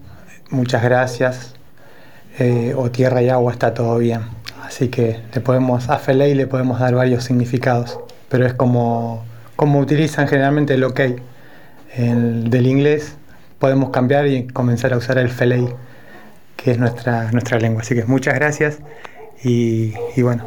[0.51, 1.55] muchas gracias,
[2.37, 4.38] eh, o tierra y agua está todo bien.
[4.69, 7.99] Así que le podemos, a Feley le podemos dar varios significados,
[8.29, 10.99] pero es como, como utilizan generalmente el ok
[11.97, 13.15] el, del inglés,
[13.57, 15.67] podemos cambiar y comenzar a usar el Feley,
[16.55, 17.81] que es nuestra, nuestra lengua.
[17.81, 18.77] Así que muchas gracias
[19.43, 20.43] y, y bueno,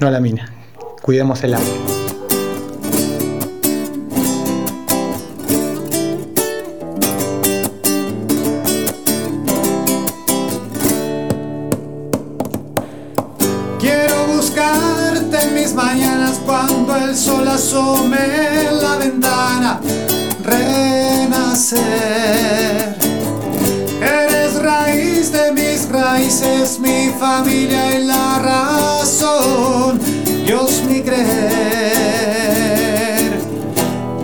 [0.00, 0.52] no la mina,
[1.00, 1.99] cuidemos el agua.
[17.60, 18.16] Asome
[18.62, 19.80] en la ventana.
[20.42, 21.84] Renacer.
[24.00, 30.00] Eres raíz de mis raíces, mi familia y la razón.
[30.46, 31.20] Dios mi creer.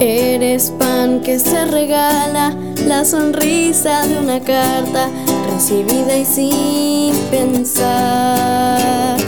[0.01, 2.55] Eres pan que se regala,
[2.87, 5.11] la sonrisa de una carta
[5.53, 9.19] recibida y sin pensar.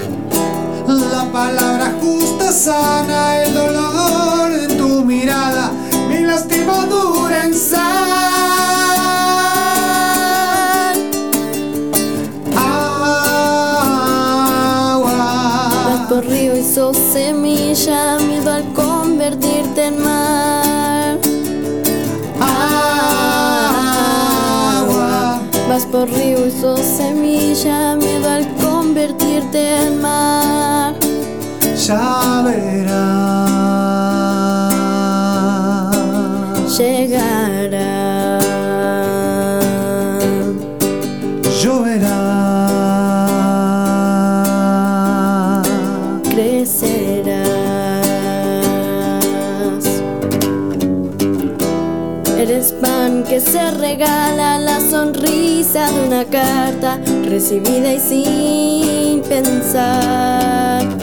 [0.87, 1.98] La palabra
[2.53, 5.71] sana el dolor en tu mirada,
[6.09, 8.09] mi lastimadura en sal.
[15.85, 21.19] Vas por río y sos semilla, miedo al convertirte en mar.
[24.81, 25.41] Agua.
[25.69, 30.95] Vas por río y sos semilla, miedo al convertirte en mar.
[31.89, 33.49] Ya verás.
[36.77, 38.39] Llegará.
[41.63, 42.19] Lloverá.
[46.25, 47.49] crecerás.
[52.37, 60.98] Eres pan que se regala, la sonrisa de una carta recibida y sin pensar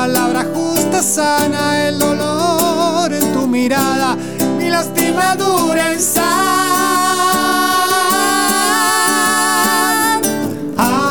[0.00, 4.14] palabra justa sana el dolor en tu mirada,
[4.58, 6.26] mi lastimadura en sal.
[10.76, 11.06] Agua.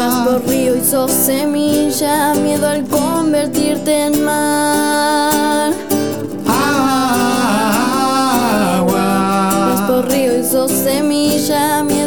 [0.00, 5.74] Vas por río y sos semilla, miedo al convertirte en mar.
[8.78, 9.06] Agua.
[9.68, 11.99] Vas por río y sos semilla, miedo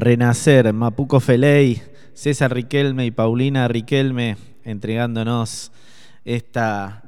[0.00, 1.82] Renacer, Mapuco Feley,
[2.14, 5.72] César Riquelme y Paulina Riquelme entregándonos
[6.24, 7.02] esta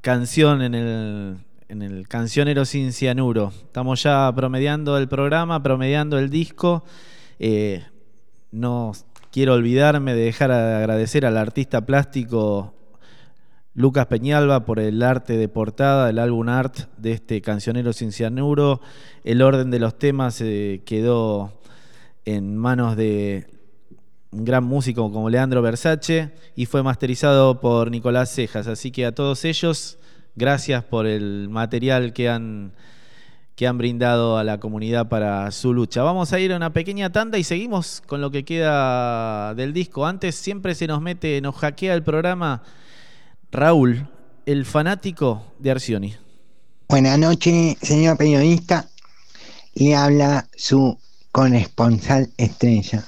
[0.00, 1.36] canción en el,
[1.68, 3.52] en el Cancionero Sin Cianuro.
[3.62, 6.82] Estamos ya promediando el programa, promediando el disco.
[7.38, 7.84] Eh,
[8.50, 8.90] no
[9.30, 12.74] quiero olvidarme de dejar de agradecer al artista plástico
[13.74, 18.80] Lucas Peñalba por el arte de portada, el álbum art de este Cancionero Sin Cianuro.
[19.22, 21.61] El orden de los temas eh, quedó
[22.24, 23.46] en manos de
[24.30, 28.66] un gran músico como Leandro Versace y fue masterizado por Nicolás Cejas.
[28.66, 29.98] Así que a todos ellos,
[30.34, 32.72] gracias por el material que han,
[33.54, 36.02] que han brindado a la comunidad para su lucha.
[36.02, 40.06] Vamos a ir a una pequeña tanda y seguimos con lo que queda del disco.
[40.06, 42.62] Antes siempre se nos mete, nos hackea el programa
[43.50, 44.08] Raúl,
[44.46, 46.14] el fanático de Arcioni.
[46.88, 48.88] Buenas noches, señor periodista.
[49.74, 50.98] Le habla su
[51.32, 53.06] corresponsal estrella.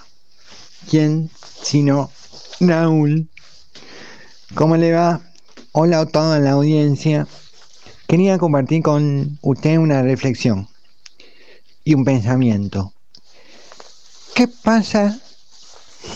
[0.88, 1.30] ¿Quién
[1.62, 2.10] sino
[2.58, 3.28] Raúl?
[4.54, 5.20] ¿Cómo le va?
[5.72, 7.28] Hola a toda la audiencia.
[8.08, 10.68] Quería compartir con usted una reflexión
[11.84, 12.94] y un pensamiento.
[14.34, 15.18] ¿Qué pasa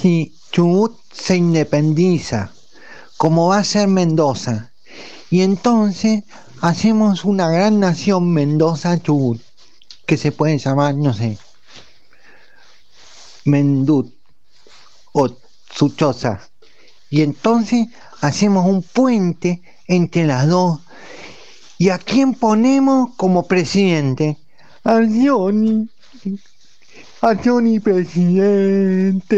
[0.00, 2.52] si Chubut se independiza,
[3.16, 4.70] como va a ser Mendoza?
[5.30, 6.24] Y entonces
[6.60, 9.40] hacemos una gran nación Mendoza-Chubut,
[10.06, 11.38] que se puede llamar, no sé,
[13.48, 14.12] Mendut
[15.12, 15.28] o
[15.70, 16.40] Suchosa.
[17.10, 17.88] Y entonces
[18.20, 20.80] hacemos un puente entre las dos.
[21.78, 24.36] ¿Y a quién ponemos como presidente?
[24.84, 25.88] A Johnny.
[27.22, 29.30] A Johnny presidente.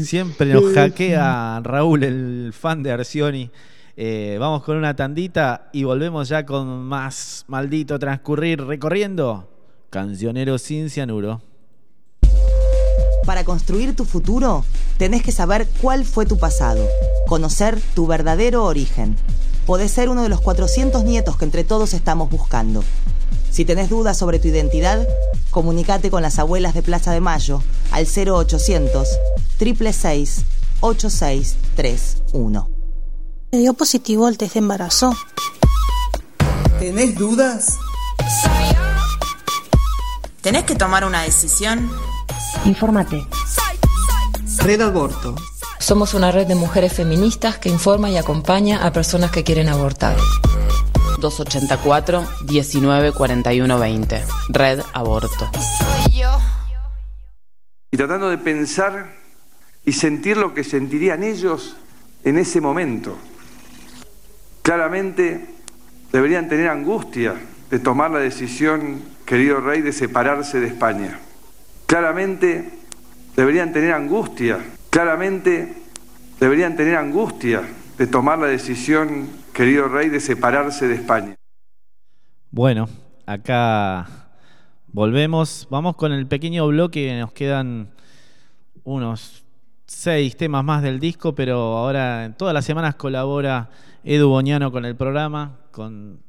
[0.04, 3.50] Siempre nos Eh, hackea Raúl, el fan de Arcioni.
[3.98, 9.55] Eh, vamos con una tandita y volvemos ya con más maldito transcurrir recorriendo
[9.96, 11.41] Cancionero sin cianuro.
[13.26, 14.66] Para construir tu futuro,
[14.98, 16.86] tenés que saber cuál fue tu pasado,
[17.30, 19.16] conocer tu verdadero origen.
[19.66, 22.84] Podés ser uno de los 400 nietos que entre todos estamos buscando.
[23.50, 25.08] Si tenés dudas sobre tu identidad,
[25.50, 29.08] comunícate con las abuelas de Plaza de Mayo al 0800
[29.58, 30.43] 666
[30.82, 32.70] 8631.
[33.54, 35.16] Me dio positivo el test de embarazo.
[36.80, 37.78] ¿Tenés dudas?
[40.46, 41.89] ¿Tenés que tomar una decisión?
[42.66, 43.26] Infórmate.
[44.60, 45.34] Red Aborto.
[45.80, 50.16] Somos una red de mujeres feministas que informa y acompaña a personas que quieren abortar.
[51.20, 54.24] 284 19 41 20.
[54.50, 55.50] Red Aborto.
[57.89, 59.16] y tratando de pensar
[59.84, 61.76] y sentir lo que sentirían ellos
[62.24, 63.18] en ese momento.
[64.62, 65.56] Claramente
[66.12, 67.34] deberían tener angustia
[67.72, 71.20] de tomar la decisión, querido rey, de separarse de España.
[71.86, 72.72] Claramente
[73.36, 74.60] deberían tener angustia,
[74.90, 75.74] claramente
[76.40, 77.64] deberían tener angustia
[77.98, 81.36] de tomar la decisión, querido rey, de separarse de España.
[82.52, 82.88] Bueno,
[83.26, 84.08] acá
[84.88, 85.68] volvemos.
[85.70, 87.18] Vamos con el pequeño bloque.
[87.20, 87.90] Nos quedan
[88.84, 89.44] unos
[89.86, 93.70] seis temas más del disco, pero ahora en todas las semanas colabora
[94.04, 96.20] Edu Boñano con el programa, con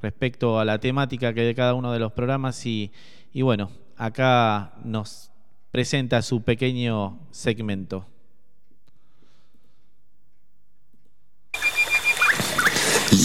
[0.00, 2.92] respecto a la temática que de cada uno de los programas y,
[3.32, 5.30] y bueno, acá nos
[5.70, 8.06] presenta su pequeño segmento.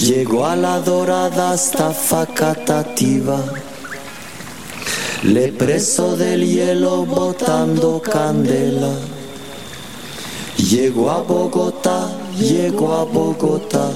[0.02, 3.40] Llegó a la dorada hasta Facatativa,
[5.24, 8.96] le preso del hielo botando candela.
[10.58, 13.92] Llegó a Bogotá, llegó a Bogotá,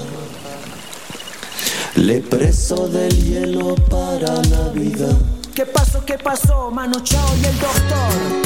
[1.96, 5.18] le preso del hielo para Navidad.
[5.54, 6.04] ¿Qué pasó?
[6.06, 6.70] ¿Qué pasó?
[6.70, 8.46] Mano Chao y el doctor.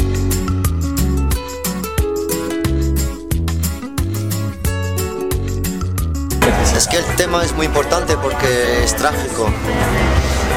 [6.75, 9.49] Es que el tema es muy importante porque es trágico.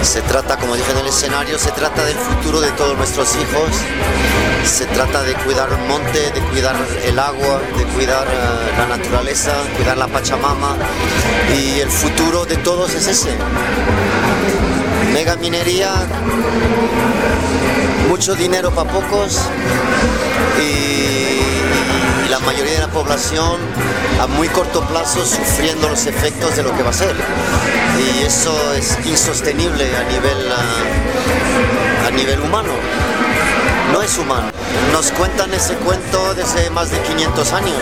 [0.03, 3.71] Se trata, como dije en el escenario, se trata del futuro de todos nuestros hijos
[4.65, 6.75] Se trata de cuidar el monte, de cuidar
[7.05, 10.77] el agua, de cuidar eh, la naturaleza, cuidar la Pachamama.
[11.57, 13.37] Y el futuro de todos es ese.
[15.13, 15.93] Mega minería,
[18.09, 19.41] mucho dinero para pocos
[20.59, 23.61] y, y la mayoría de la población
[24.21, 27.15] a muy corto plazo sufriendo los efectos de lo que va a ser.
[27.99, 32.73] Y eso es insostenible a nivel, ah, a nivel humano.
[33.93, 34.51] No es humano.
[34.93, 37.77] Nos cuentan ese cuento desde más de 500 años.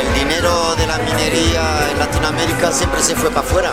[0.00, 3.72] El dinero de la minería en Latinoamérica siempre se fue para afuera.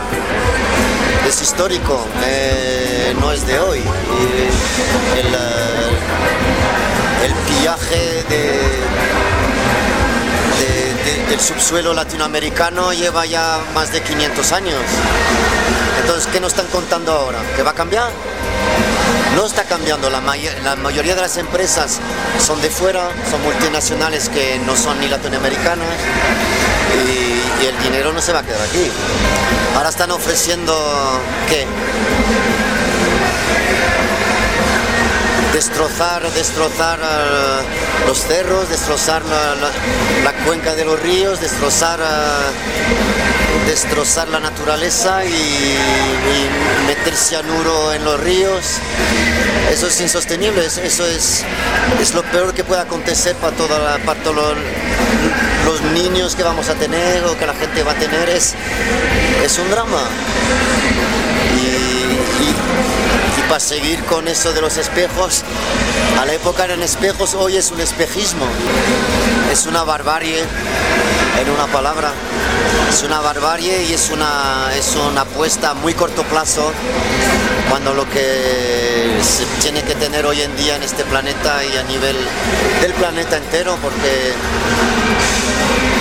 [1.27, 3.79] Es histórico, eh, no es de hoy.
[3.79, 5.91] El, eh,
[7.25, 8.59] el pillaje de,
[11.29, 14.79] de- subsuelo latinoamericano lleva ya más de 500 años.
[16.01, 17.39] Entonces, ¿qué nos están contando ahora?
[17.55, 18.09] ¿Que va a cambiar?
[19.35, 20.19] No está cambiando, la
[20.75, 21.99] mayoría de las empresas
[22.45, 25.87] son de fuera, son multinacionales que no son ni latinoamericanas
[27.07, 28.91] y, y el dinero no se va a quedar aquí.
[29.75, 30.73] Ahora están ofreciendo,
[31.47, 31.65] ¿qué?
[35.53, 36.99] Destrozar, destrozar
[38.07, 41.99] los cerros, destrozar la, cuenca de los ríos, destrozar,
[43.67, 48.63] destrozar la naturaleza y, y meter cianuro en los ríos.
[49.71, 51.43] Eso es insostenible, es- eso es,
[52.01, 54.55] es lo peor que puede acontecer para, toda la, para todos los,
[55.65, 58.29] los niños que vamos a tener o que la gente va a tener.
[58.29, 58.53] Es,
[59.43, 60.01] es un drama.
[63.51, 65.43] Para seguir con eso de los espejos,
[66.21, 68.45] a la época eran espejos, hoy es un espejismo.
[69.51, 72.13] Es una barbarie, en una palabra.
[72.89, 76.71] Es una barbarie y es una, es una apuesta a muy corto plazo
[77.69, 81.83] cuando lo que se tiene que tener hoy en día en este planeta y a
[81.83, 82.15] nivel
[82.81, 84.31] del planeta entero, porque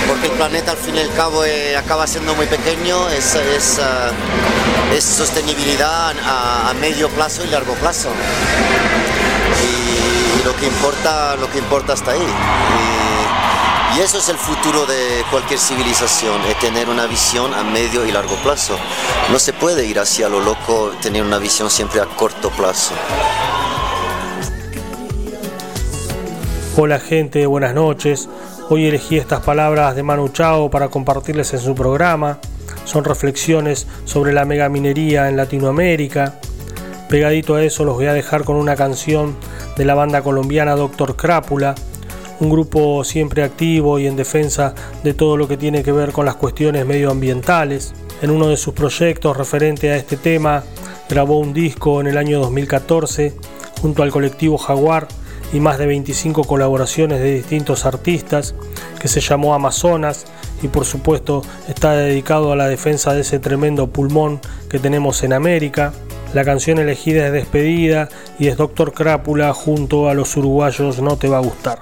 [0.07, 5.03] porque el planeta al fin y al cabo eh, acaba siendo muy pequeño, es, es
[5.03, 8.09] sostenibilidad a, a medio plazo y largo plazo.
[9.63, 12.19] Y, lo que importa, lo que importa está ahí.
[13.93, 18.05] Y, y eso es el futuro de cualquier civilización, es tener una visión a medio
[18.05, 18.77] y largo plazo.
[19.31, 22.93] No se puede ir hacia lo loco, tener una visión siempre a corto plazo.
[26.77, 28.29] Hola gente, buenas noches.
[28.69, 32.39] Hoy elegí estas palabras de Manu Chao para compartirles en su programa.
[32.85, 36.39] Son reflexiones sobre la megaminería en Latinoamérica.
[37.09, 39.35] Pegadito a eso los voy a dejar con una canción
[39.75, 41.75] de la banda colombiana Doctor Crápula,
[42.39, 46.25] un grupo siempre activo y en defensa de todo lo que tiene que ver con
[46.25, 47.93] las cuestiones medioambientales.
[48.21, 50.63] En uno de sus proyectos referente a este tema,
[51.09, 53.33] grabó un disco en el año 2014
[53.81, 55.07] junto al colectivo Jaguar
[55.53, 58.55] y más de 25 colaboraciones de distintos artistas
[58.99, 60.25] que se llamó Amazonas
[60.61, 64.39] y por supuesto está dedicado a la defensa de ese tremendo pulmón
[64.69, 65.93] que tenemos en América.
[66.33, 71.27] La canción elegida es Despedida y es Doctor Crápula junto a los uruguayos No Te
[71.27, 71.79] Va a Gustar.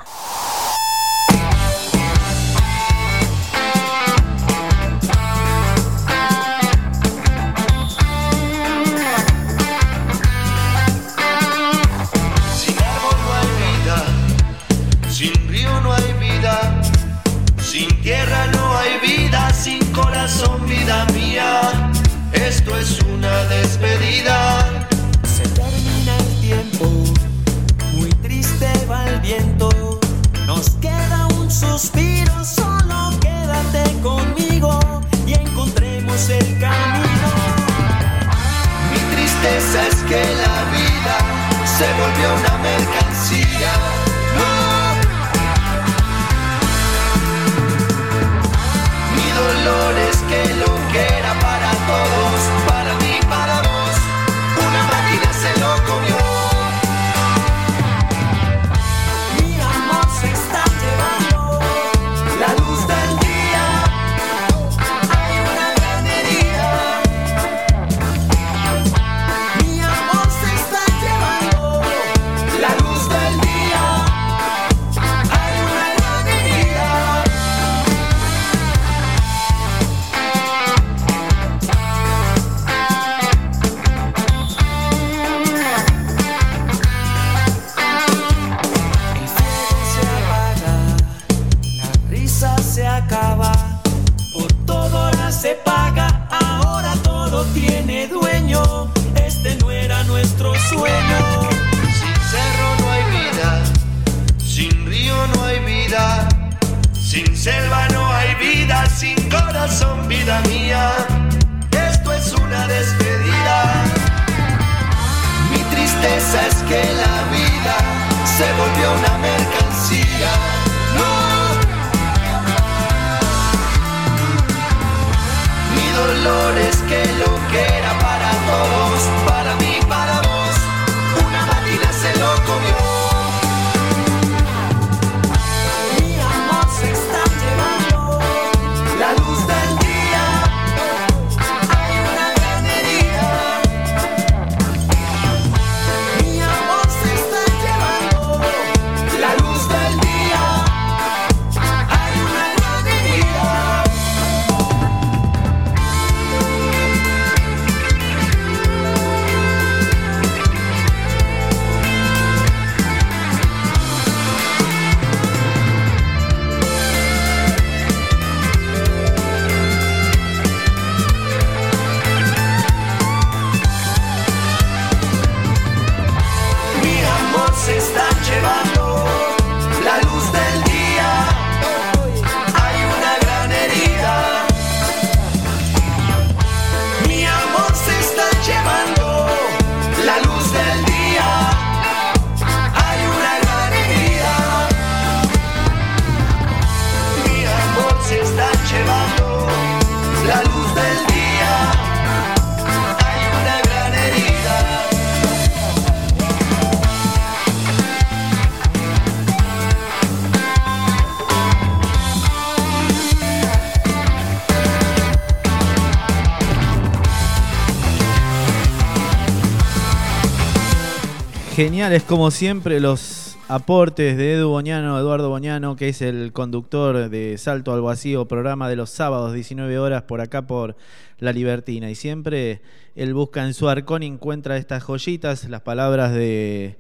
[221.60, 227.38] Geniales como siempre los aportes de Edu Boñano, Eduardo Boñano, que es el conductor de
[227.38, 230.78] Salto al Vacío, programa de los sábados 19 horas por acá por
[231.18, 231.92] La Libertina.
[231.92, 232.62] Y siempre
[232.96, 236.78] él busca en su arcón y encuentra estas joyitas, las palabras de,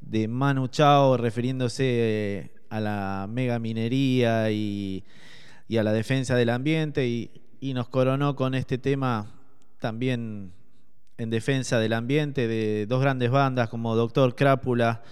[0.00, 5.04] de Manu Chao refiriéndose eh, a la mega minería y,
[5.68, 7.30] y a la defensa del ambiente y,
[7.60, 9.26] y nos coronó con este tema
[9.78, 10.55] también
[11.18, 15.02] en defensa del ambiente de dos grandes bandas como Doctor Crápula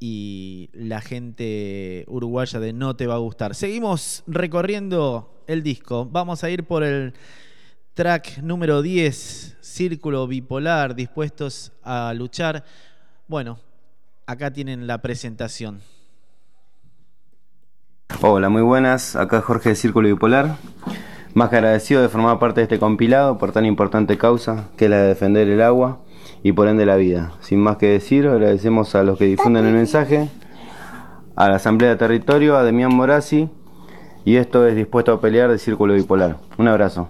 [0.00, 3.54] y la gente uruguaya de No Te Va a Gustar.
[3.54, 6.06] Seguimos recorriendo el disco.
[6.10, 7.14] Vamos a ir por el
[7.94, 12.64] track número 10, Círculo Bipolar, dispuestos a luchar.
[13.28, 13.60] Bueno,
[14.26, 15.80] acá tienen la presentación.
[18.20, 19.16] Hola, muy buenas.
[19.16, 20.56] Acá Jorge de Círculo Bipolar.
[21.34, 24.90] Más que agradecido de formar parte de este compilado por tan importante causa que es
[24.90, 26.00] la de defender el agua
[26.42, 27.32] y por ende la vida.
[27.40, 30.28] Sin más que decir, agradecemos a los que difunden el mensaje,
[31.34, 33.48] a la Asamblea de Territorio, a Demián Morazzi
[34.26, 36.36] y esto es Dispuesto a Pelear de Círculo Bipolar.
[36.58, 37.08] Un abrazo.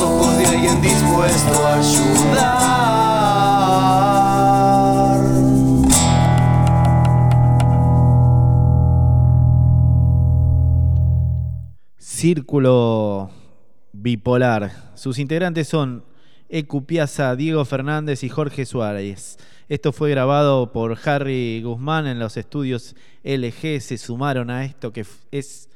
[0.00, 2.70] de alguien dispuesto a ayudar.
[11.98, 13.30] Círculo
[13.92, 14.92] bipolar.
[14.94, 16.02] Sus integrantes son
[16.48, 19.36] Ecu Piazza, Diego Fernández y Jorge Suárez.
[19.68, 23.80] Esto fue grabado por Harry Guzmán en los estudios LG.
[23.82, 25.68] Se sumaron a esto que es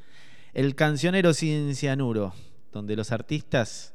[0.54, 2.32] el cancionero sin cianuro,
[2.72, 3.93] donde los artistas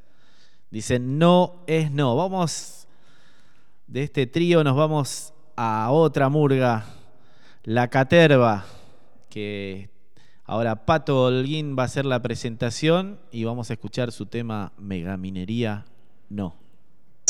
[0.70, 2.16] dicen no es no.
[2.16, 2.86] Vamos
[3.86, 6.86] de este trío, nos vamos a otra murga,
[7.64, 8.64] La Caterva,
[9.28, 9.90] que
[10.44, 15.84] ahora Pato Holguín va a hacer la presentación y vamos a escuchar su tema Megaminería
[16.28, 16.54] No.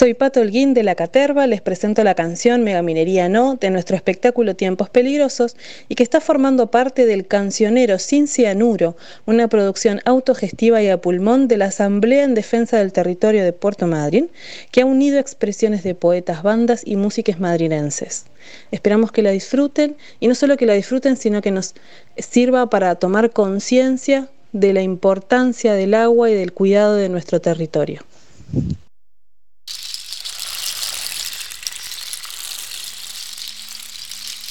[0.00, 4.56] Soy Pato Holguín de La Caterva, les presento la canción Megaminería No de nuestro espectáculo
[4.56, 5.56] Tiempos Peligrosos
[5.90, 8.96] y que está formando parte del Cancionero Sin Cianuro,
[9.26, 13.86] una producción autogestiva y a pulmón de la Asamblea en Defensa del Territorio de Puerto
[13.86, 14.30] Madryn,
[14.70, 18.24] que ha unido expresiones de poetas, bandas y músicos madrinenses.
[18.70, 21.74] Esperamos que la disfruten y no solo que la disfruten, sino que nos
[22.16, 28.00] sirva para tomar conciencia de la importancia del agua y del cuidado de nuestro territorio.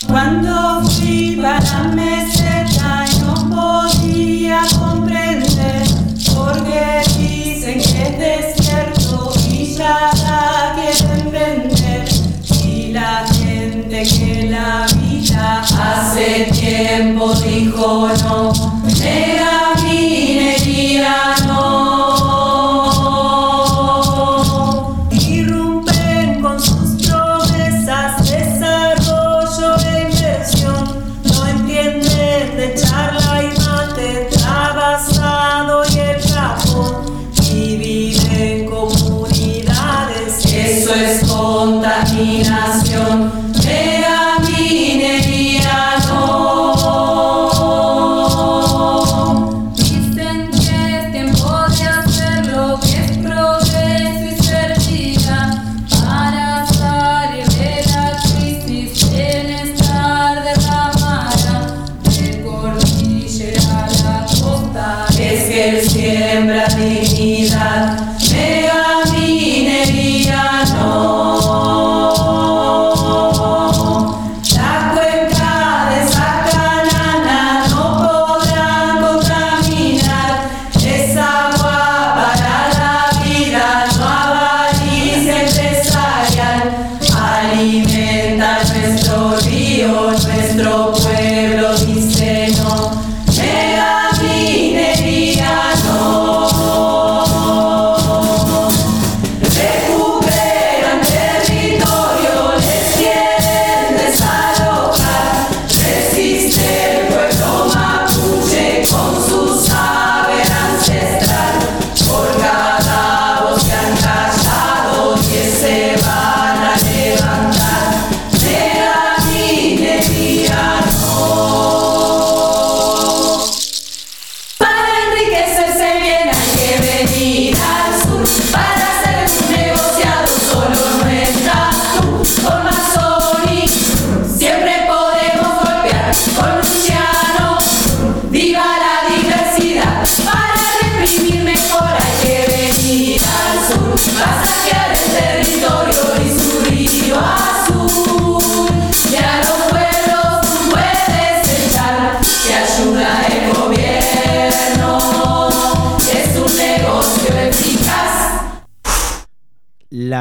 [0.07, 5.83] Cuando fui para la meseta no podía comprender
[6.33, 12.07] porque dicen que es desierto y ya la quieren vender.
[12.65, 18.53] Y la gente que la habita hace tiempo dijo no,
[18.83, 21.98] mega minería no.
[42.89, 43.38] Contaminación.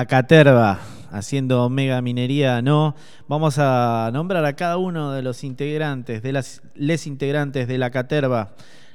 [0.08, 0.80] Caterva,
[1.10, 2.94] haciendo mega minería, no.
[3.28, 7.90] Vamos a nombrar a cada uno de los integrantes, de las les integrantes de La
[7.90, 8.54] Caterva.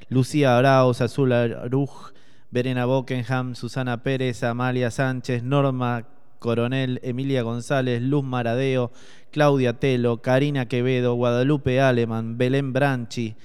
[0.09, 2.13] Lucía Arauz, Azul Aruj,
[2.49, 6.07] Verena Bockenham, Susana Pérez, Amalia Sánchez, Norma
[6.39, 8.91] Coronel, Emilia González, Luz Maradeo,
[9.31, 13.35] Claudia Telo, Karina Quevedo, Guadalupe Aleman, Belén Branchi,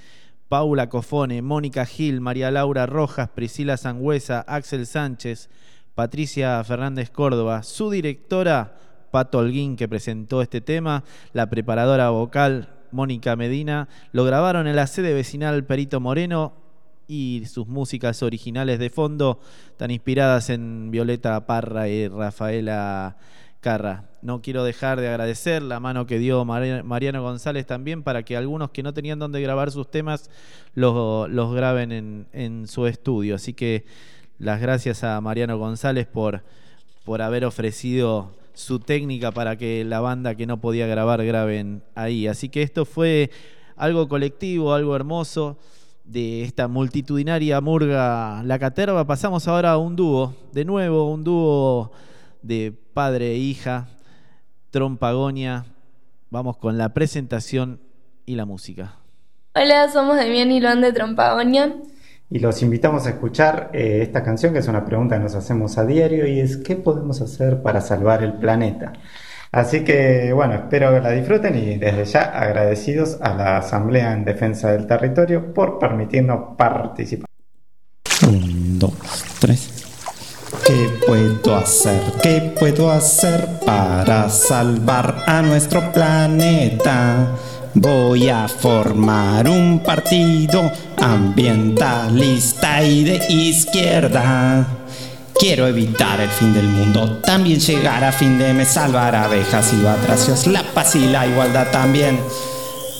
[0.48, 5.50] Paula Cofone, Mónica Gil, María Laura Rojas, Priscila Sangüesa, Axel Sánchez,
[5.98, 8.76] Patricia Fernández Córdoba, su directora
[9.10, 11.02] Pato Holguín que presentó este tema,
[11.32, 16.52] la preparadora vocal Mónica Medina, lo grabaron en la sede vecinal Perito Moreno
[17.08, 19.40] y sus músicas originales de fondo,
[19.76, 23.16] tan inspiradas en Violeta Parra y Rafaela
[23.58, 24.04] Carra.
[24.22, 28.36] No quiero dejar de agradecer la mano que dio Mari- Mariano González también para que
[28.36, 30.30] algunos que no tenían dónde grabar sus temas
[30.76, 33.34] los, graben en, en su estudio.
[33.34, 33.84] Así que
[34.38, 36.42] las gracias a Mariano González por,
[37.04, 42.26] por haber ofrecido su técnica para que la banda que no podía grabar graben ahí.
[42.26, 43.30] Así que esto fue
[43.76, 45.58] algo colectivo, algo hermoso
[46.04, 51.92] de esta multitudinaria murga La Caterva, pasamos ahora a un dúo, de nuevo un dúo
[52.42, 53.88] de padre e hija,
[54.70, 55.66] Trompagonia.
[56.30, 57.80] Vamos con la presentación
[58.26, 58.96] y la música.
[59.54, 61.74] Hola, somos Demián y Luan de Trompagonia.
[62.30, 65.78] Y los invitamos a escuchar eh, esta canción, que es una pregunta que nos hacemos
[65.78, 68.92] a diario, y es ¿qué podemos hacer para salvar el planeta?
[69.50, 74.24] Así que bueno, espero que la disfruten y desde ya agradecidos a la Asamblea en
[74.24, 77.26] Defensa del Territorio por permitirnos participar.
[78.26, 78.92] Un, dos,
[79.40, 79.78] tres.
[80.66, 82.00] ¿Qué puedo hacer?
[82.22, 87.34] ¿Qué puedo hacer para salvar a nuestro planeta?
[87.80, 94.66] Voy a formar un partido ambientalista y de izquierda.
[95.32, 99.84] Quiero evitar el fin del mundo, también llegar a fin de mes, salvar abejas y
[99.84, 102.18] batracios, la paz y la igualdad también.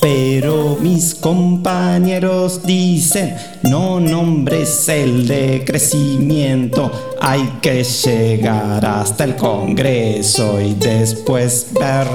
[0.00, 3.34] Pero mis compañeros dicen,
[3.64, 12.06] no nombres el decrecimiento, hay que llegar hasta el Congreso y después ver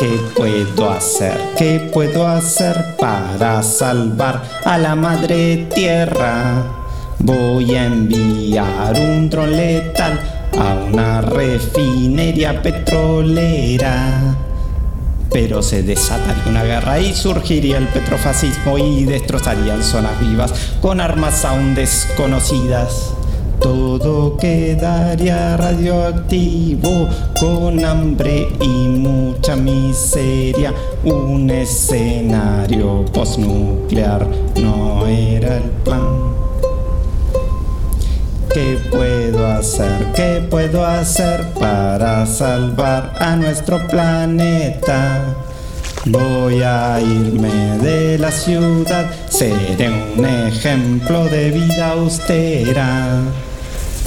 [0.00, 1.38] ¿Qué puedo hacer?
[1.56, 6.64] ¿Qué puedo hacer para salvar a la madre tierra?
[7.20, 10.18] Voy a enviar un dron letal
[10.58, 14.36] a una refinería petrolera.
[15.30, 21.44] Pero se desataría una guerra y surgiría el petrofascismo y destrozarían zonas vivas con armas
[21.44, 23.14] aún desconocidas.
[23.64, 27.08] Todo quedaría radioactivo
[27.40, 30.74] con hambre y mucha miseria.
[31.02, 34.26] Un escenario postnuclear
[34.60, 36.34] no era el plan.
[38.52, 40.12] ¿Qué puedo hacer?
[40.14, 45.22] ¿Qué puedo hacer para salvar a nuestro planeta?
[46.04, 53.22] Voy a irme de la ciudad, seré un ejemplo de vida austera.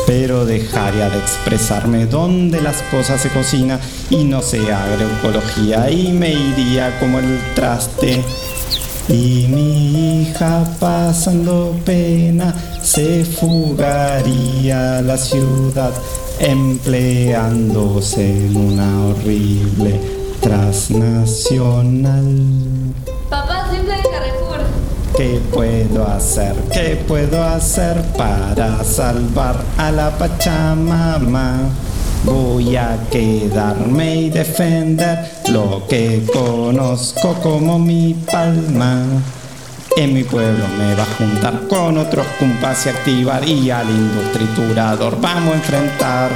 [0.06, 3.80] Pero dejaría de expresarme donde las cosas se cocinan
[4.10, 8.24] y no se agroecología y me iría como el traste.
[9.10, 15.91] Y mi hija pasando pena se fugaría a la ciudad
[16.40, 19.99] empleándose en una horrible
[20.41, 22.45] transnacional.
[23.30, 23.66] Papá.
[25.18, 26.53] ¿Qué puedo hacer?
[26.72, 31.57] ¿Qué puedo hacer para salvar a la Pachamama?
[32.23, 39.06] Voy a quedarme y defender lo que conozco como mi palma.
[39.95, 45.19] En mi pueblo me va a juntar con otros cumpas y activar y al industriturador
[45.19, 46.30] vamos a enfrentar.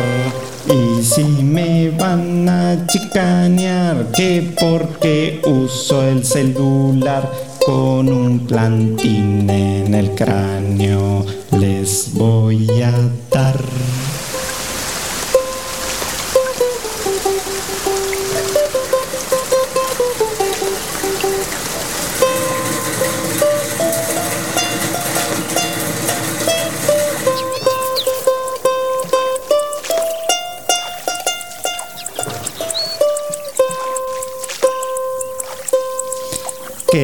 [0.66, 9.94] Y si me van a chicanear, que porque uso el celular con un plantín en
[9.94, 12.92] el cráneo, les voy a
[13.30, 14.11] dar.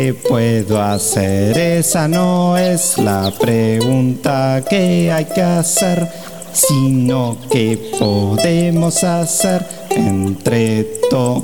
[0.08, 1.58] ¿Qué puedo hacer?
[1.58, 6.08] Esa no es la pregunta que hay que hacer,
[6.54, 11.44] sino qué podemos hacer entre todos.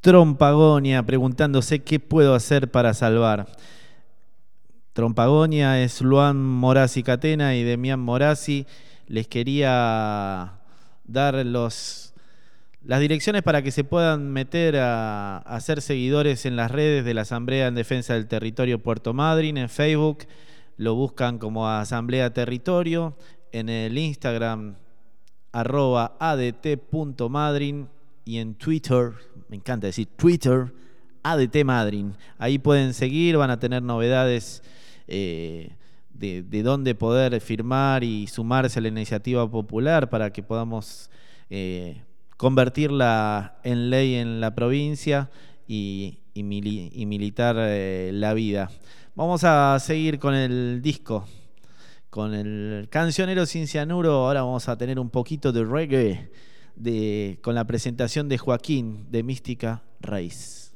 [0.00, 3.48] Trompagonia preguntándose qué puedo hacer para salvar.
[4.94, 8.66] Trompagonia es Luan Morazzi Catena y Demián Morazzi.
[9.08, 10.52] Les quería
[11.04, 12.05] dar los,
[12.86, 17.14] las direcciones para que se puedan meter a, a ser seguidores en las redes de
[17.14, 20.26] la Asamblea en Defensa del Territorio Puerto Madryn en Facebook.
[20.76, 23.16] Lo buscan como Asamblea Territorio.
[23.50, 24.76] En el Instagram
[25.50, 27.88] arroba adt.madrin
[28.24, 29.12] y en Twitter,
[29.48, 30.72] me encanta decir Twitter,
[31.24, 32.14] ADT Madrin.
[32.38, 34.62] Ahí pueden seguir, van a tener novedades
[35.08, 35.76] eh,
[36.10, 41.10] de, de dónde poder firmar y sumarse a la iniciativa popular para que podamos
[41.50, 42.02] eh,
[42.36, 45.30] convertirla en ley en la provincia
[45.66, 48.70] y, y y militar eh, la vida.
[49.14, 51.26] Vamos a seguir con el disco
[52.16, 54.26] con el cancionero sin cianuro.
[54.26, 56.30] Ahora vamos a tener un poquito de reggae
[56.74, 60.72] de, con la presentación de Joaquín de Mística Raíz.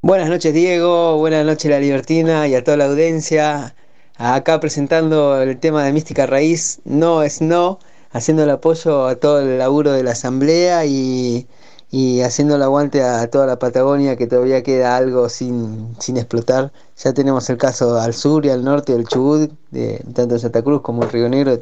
[0.00, 3.74] Buenas noches Diego, buenas noches La Libertina y a toda la audiencia.
[4.16, 7.80] Acá presentando el tema de Mística Raíz, no es no,
[8.12, 11.46] haciendo el apoyo a todo el laburo de la asamblea y,
[11.90, 16.72] y haciendo el aguante a toda la Patagonia que todavía queda algo sin, sin explotar.
[16.98, 20.62] Ya tenemos el caso al sur y al norte del Chubut, de, tanto en Santa
[20.62, 21.58] Cruz como en Río Negro,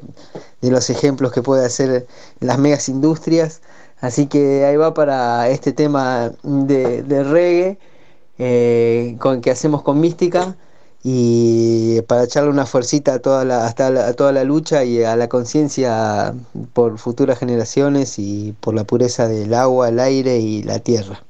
[0.61, 2.07] de los ejemplos que puede hacer
[2.41, 3.61] las megas industrias.
[4.01, 7.79] Así que ahí va para este tema de, de reggae
[8.39, 10.57] eh, con que hacemos con Mística
[11.07, 15.05] y para echarle una fuercita a toda la, hasta la- a toda la lucha y
[15.05, 16.33] a la conciencia
[16.73, 21.23] por futuras generaciones y por la pureza del agua, el aire y la tierra.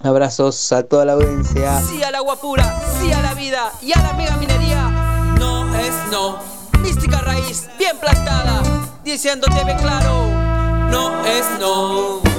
[0.00, 1.80] Abrazos a toda la audiencia.
[1.82, 4.88] Sí al agua pura, sí a la vida y a la mega minería.
[5.38, 6.38] No es no.
[6.82, 8.62] Mística raíz, bien plantada,
[9.04, 10.26] diciéndote bien claro.
[10.90, 12.31] No es no.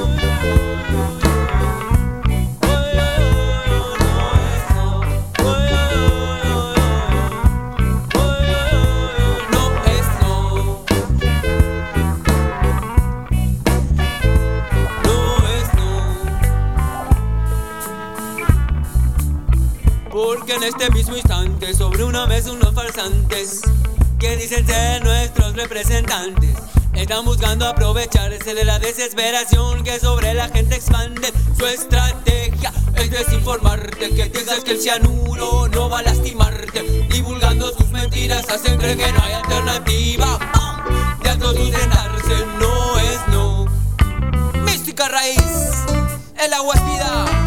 [20.14, 23.61] Porque en este mismo instante sobre una mesa unos farsantes.
[24.19, 26.56] Que dicen ser nuestros representantes
[26.94, 31.34] están buscando aprovecharse de la desesperación que sobre la gente expande.
[31.57, 37.07] Su estrategia es desinformarte que piensas que el cianuro no va a lastimarte.
[37.10, 40.40] Divulgando sus mentiras hacen creer que no hay alternativa.
[41.23, 43.65] De autosustentarse no es no.
[44.61, 45.41] Mística raíz
[46.40, 47.43] el agua es vida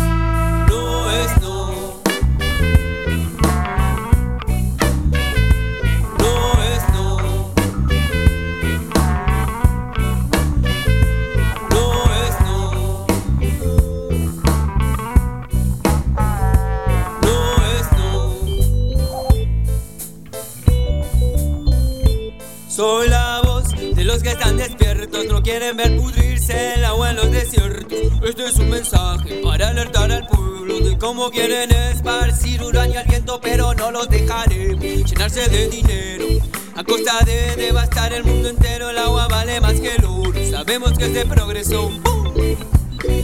[22.76, 27.16] Soy la voz de los que están despiertos, no quieren ver pudrirse el agua en
[27.16, 27.98] los desiertos.
[28.22, 33.40] Este es un mensaje para alertar al pueblo de cómo quieren esparcir uranio al viento,
[33.40, 36.26] pero no los dejaré llenarse de dinero.
[36.74, 40.38] A costa de devastar el mundo entero, el agua vale más que el oro.
[40.50, 41.90] Sabemos que este progreso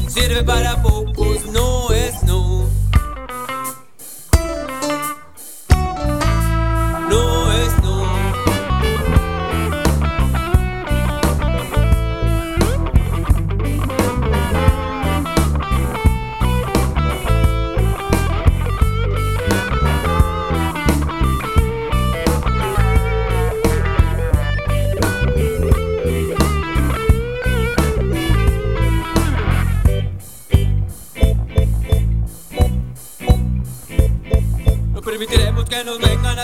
[0.08, 2.70] sirve para pocos, no es no.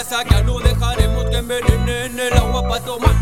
[0.05, 3.15] Sacar, no dejaremos que envenenen el agua para tomar.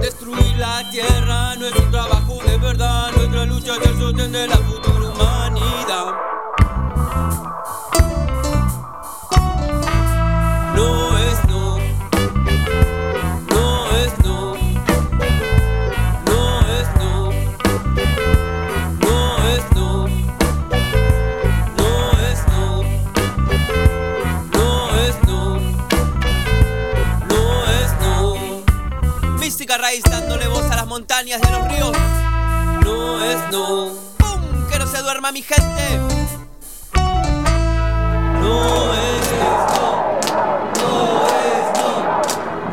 [0.00, 4.56] Destruir la tierra no es un trabajo de verdad, nuestra lucha es el de la
[4.56, 4.83] futura
[31.14, 31.92] montañas los ríos.
[32.82, 33.92] No es no.
[34.18, 34.66] ¡Pum!
[34.70, 35.98] Que no se duerma mi gente.
[38.40, 40.20] No es no.
[40.80, 42.22] No es no.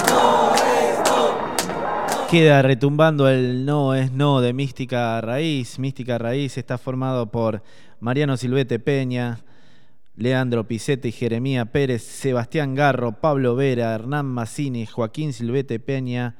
[0.10, 2.28] No es no.
[2.32, 5.78] Queda retumbando el no es no de Mística Raíz.
[5.78, 7.62] Mística Raíz está formado por
[8.00, 9.42] Mariano Silvete Peña,
[10.16, 16.38] Leandro Pisetti y Jeremía Pérez, Sebastián Garro, Pablo Vera, Hernán Massini, Joaquín Silvete Peña.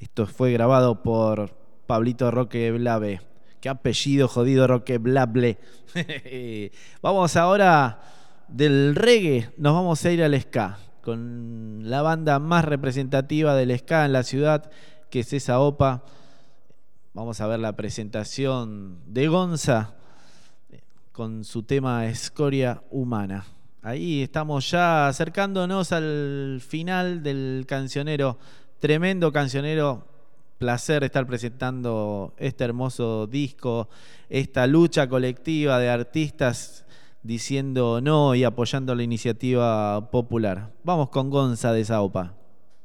[0.00, 1.54] Esto fue grabado por
[1.86, 3.20] Pablito Roque Blave.
[3.60, 5.58] Qué apellido jodido Roque Blable.
[7.02, 8.00] vamos ahora
[8.48, 14.06] del reggae, nos vamos a ir al ska, con la banda más representativa del ska
[14.06, 14.70] en la ciudad,
[15.10, 16.02] que es esa OPA.
[17.12, 19.96] Vamos a ver la presentación de Gonza
[21.12, 23.44] con su tema Escoria Humana.
[23.82, 28.38] Ahí estamos ya acercándonos al final del cancionero.
[28.80, 30.06] Tremendo cancionero.
[30.56, 33.88] Placer estar presentando este hermoso disco,
[34.28, 36.84] esta lucha colectiva de artistas
[37.22, 40.70] diciendo no y apoyando la iniciativa popular.
[40.84, 42.34] Vamos con Gonza de Saupa.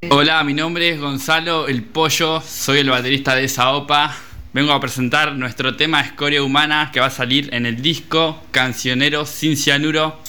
[0.10, 4.16] Hola, mi nombre es Gonzalo El Pollo, soy el baterista de Saopa.
[4.54, 9.26] Vengo a presentar nuestro tema Escoria Humana que va a salir en el disco Cancionero
[9.26, 10.20] sin cianuro,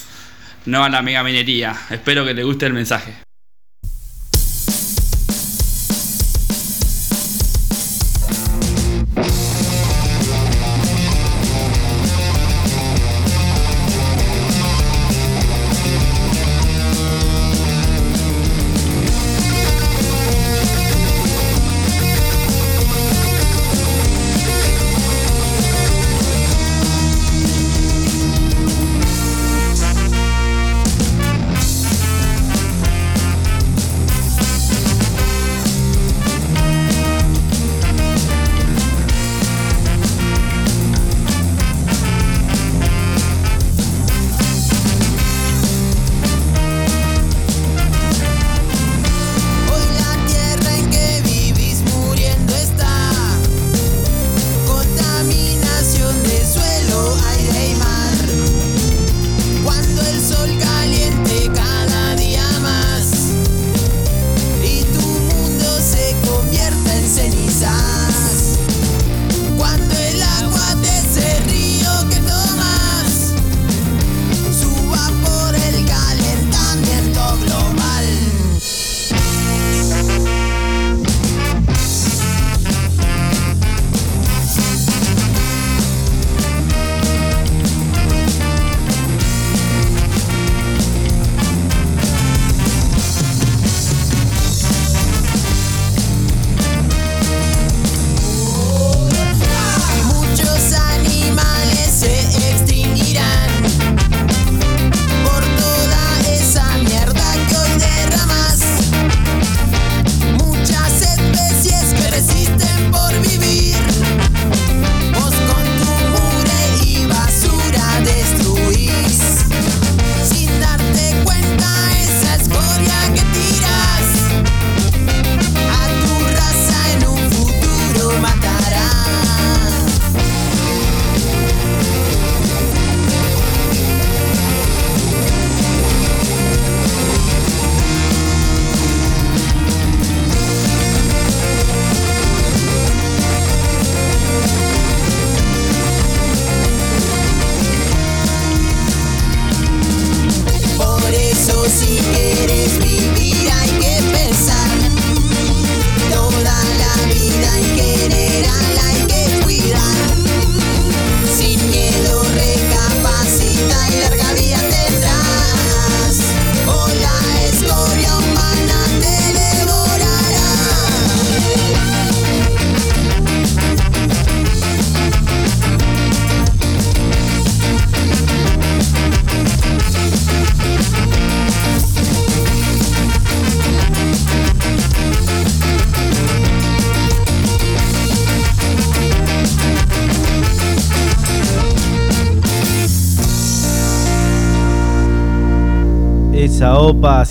[0.65, 1.77] no a la mega minería.
[1.91, 3.26] Espero que te guste el mensaje.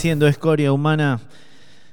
[0.06, 1.20] Haciendo escoria humana.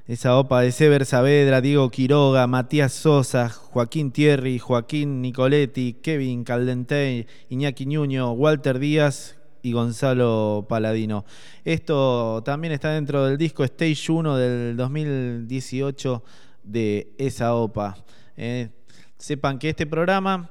[0.07, 7.27] Esa OPA de Sever Saavedra, Diego Quiroga, Matías Sosa, Joaquín Thierry, Joaquín Nicoletti, Kevin Caldentey,
[7.49, 11.25] Iñaki Ñuño, Walter Díaz y Gonzalo Paladino.
[11.65, 16.23] Esto también está dentro del disco Stage 1 del 2018
[16.65, 17.97] de esa OPA.
[18.37, 18.69] Eh,
[19.17, 20.51] sepan que este programa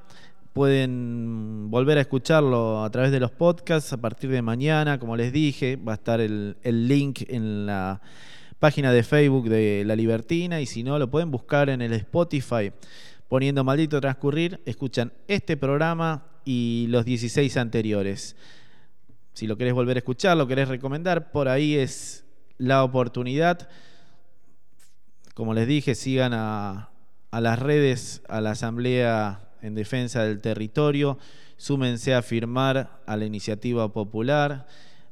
[0.52, 5.32] pueden volver a escucharlo a través de los podcasts a partir de mañana, como les
[5.32, 8.00] dije, va a estar el, el link en la
[8.58, 12.72] página de Facebook de La Libertina y si no, lo pueden buscar en el Spotify
[13.28, 18.36] poniendo maldito transcurrir, escuchan este programa y los 16 anteriores.
[19.32, 22.26] Si lo querés volver a escuchar, lo querés recomendar, por ahí es
[22.58, 23.70] la oportunidad.
[25.32, 26.90] Como les dije, sigan a,
[27.30, 31.18] a las redes, a la Asamblea en Defensa del Territorio,
[31.56, 34.66] súmense a firmar a la iniciativa popular,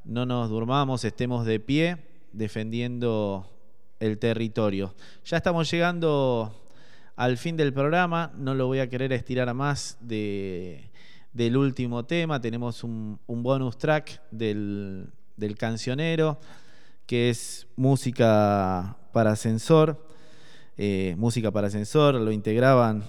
[0.05, 1.99] no nos durmamos, estemos de pie
[2.33, 3.49] defendiendo
[4.01, 4.95] el territorio.
[5.25, 6.69] Ya estamos llegando
[7.17, 10.91] al fin del programa, no lo voy a querer estirar más de,
[11.33, 15.07] del último tema, tenemos un, bonus track del,
[15.37, 16.41] del cancionero,
[17.07, 20.05] que es música para ascensor,
[20.77, 23.05] eh, música para ascensor, lo integraban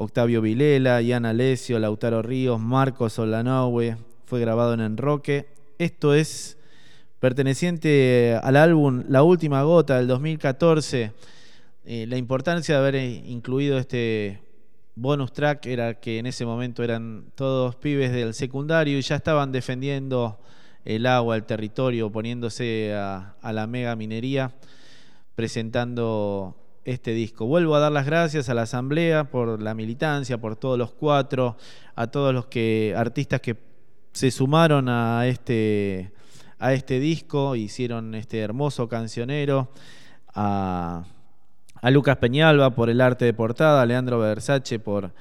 [0.00, 3.96] Octavio Vilela, Ian Alessio, Lautaro Ríos, Marcos Solanowe,
[4.26, 5.48] fue grabado en Enroque.
[5.76, 6.56] Esto es
[7.18, 11.12] perteneciente al álbum La Última Gota del 2014.
[11.84, 14.40] Eh, la importancia de haber incluido este
[14.94, 19.50] bonus track era que en ese momento eran todos pibes del secundario y ya estaban
[19.50, 20.38] defendiendo
[20.84, 24.52] el agua, el territorio, poniéndose a la mega minería,
[25.34, 26.54] presentando
[26.90, 27.46] este disco.
[27.46, 31.56] Vuelvo a dar las gracias a la asamblea por la militancia, por todos los cuatro,
[31.94, 33.56] a todos los que artistas que
[34.12, 36.12] se sumaron a este
[36.58, 39.70] a este disco, hicieron este hermoso cancionero,
[40.34, 41.04] a,
[41.74, 45.12] a Lucas Peñalba por el arte de portada, a Leandro Versace por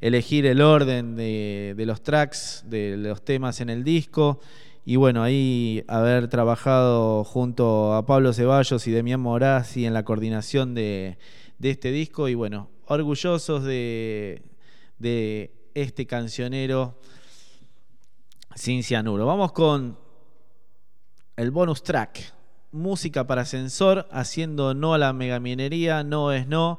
[0.00, 4.40] elegir el orden de, de los tracks, de los temas en el disco.
[4.86, 10.74] Y bueno, ahí haber trabajado junto a Pablo Ceballos y Demián Morazzi en la coordinación
[10.74, 11.16] de,
[11.62, 12.28] este disco.
[12.28, 14.42] Y bueno, orgullosos de,
[14.98, 16.98] de este cancionero
[18.54, 19.24] sin cianuro.
[19.24, 19.96] Vamos con
[21.36, 22.34] el bonus track.
[22.70, 26.78] Música para ascensor, haciendo no a la megaminería, no es no.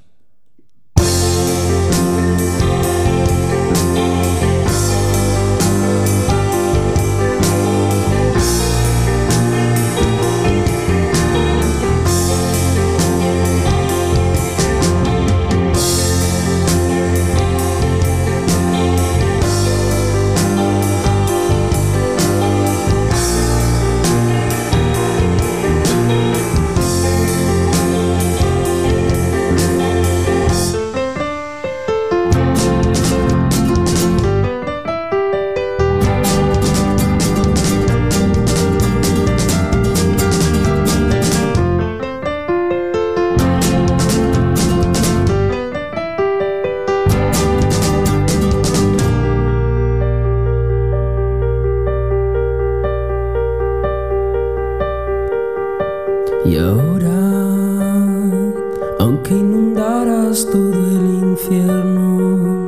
[59.00, 62.68] Aunque inundaras todo el infierno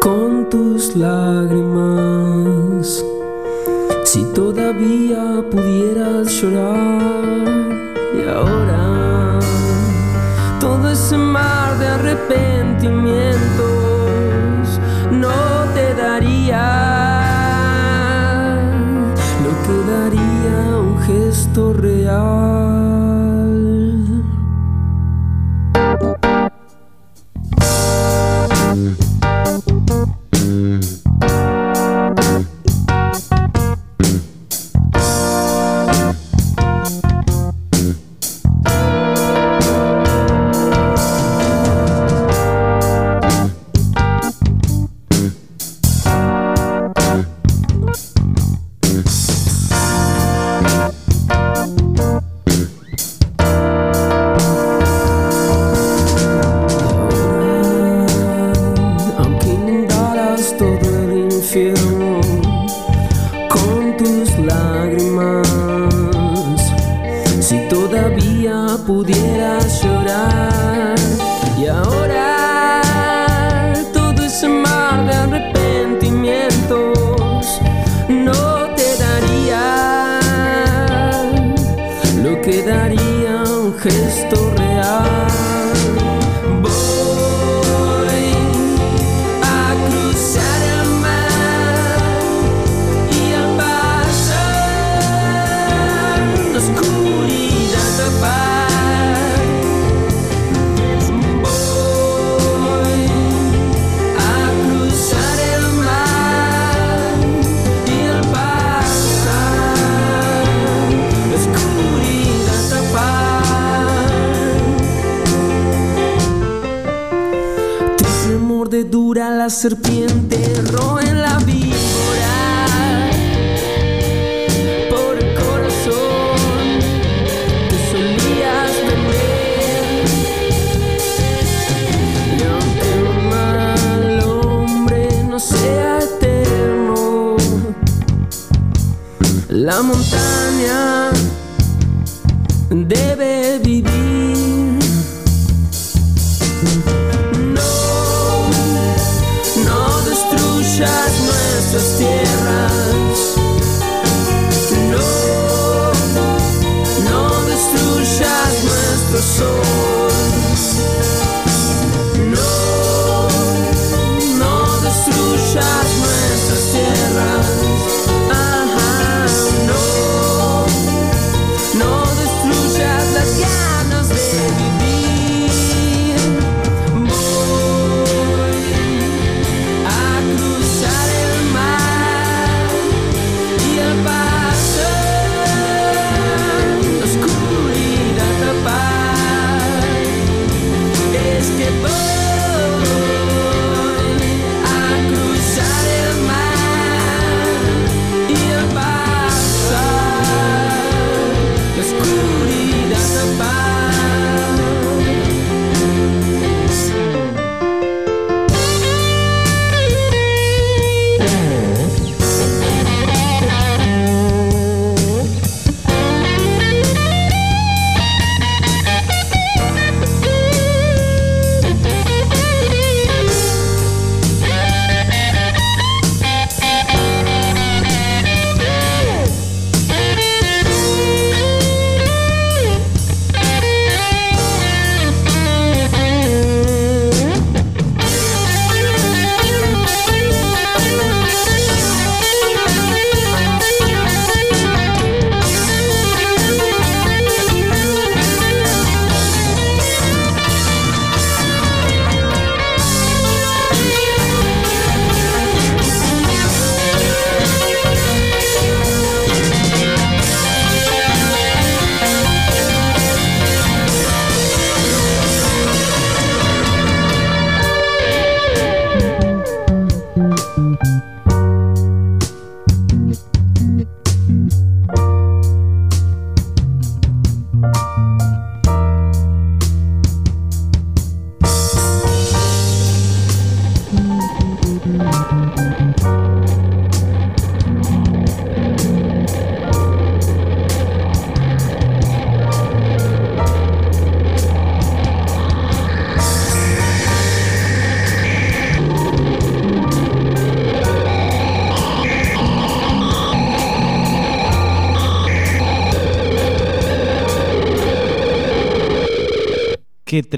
[0.00, 3.04] con tus lágrimas,
[4.04, 7.24] si todavía pudieras llorar,
[8.14, 8.77] y ahora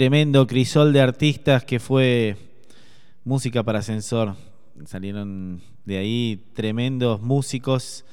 [0.04, 2.34] tremendo crisol de artistas que fue
[3.22, 4.34] música para ascensor.
[4.86, 8.06] Salieron de ahí tremendos músicos.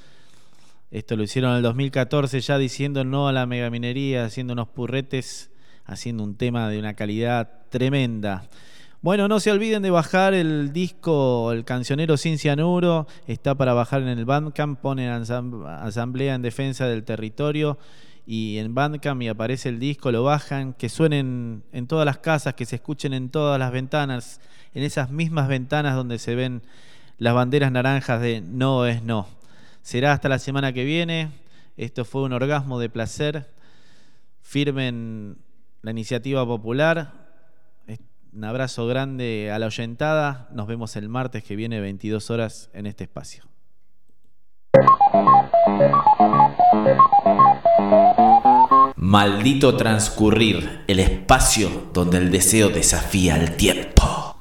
[0.92, 5.50] Esto lo hicieron en el 2014 ya diciendo no a la megaminería, haciendo unos purretes,
[5.86, 8.50] haciendo un tema de una calidad tremenda.
[9.02, 13.08] Bueno, no se olviden de bajar el disco El Cancionero Sin Cianuro.
[13.28, 14.82] Está para bajar en el Bandcamp.
[14.82, 17.78] Ponen Asam- Asamblea en Defensa del Territorio.
[18.30, 20.74] Y en Bandcamp y aparece el disco, lo bajan.
[20.74, 24.42] Que suenen en todas las casas, que se escuchen en todas las ventanas.
[24.74, 26.62] En esas mismas ventanas donde se ven
[27.18, 29.30] las banderas naranjas de no es no.
[29.82, 31.30] Será hasta la semana que viene.
[31.78, 33.50] Esto fue un orgasmo de placer.
[34.42, 35.38] Firmen
[35.82, 37.14] la iniciativa popular.
[38.34, 40.50] Un abrazo grande a la oyentada.
[40.52, 43.46] Nos vemos el martes que viene, 22 horas, en este espacio.
[48.96, 54.37] Maldito transcurrir, el espacio donde el deseo desafía al tiempo.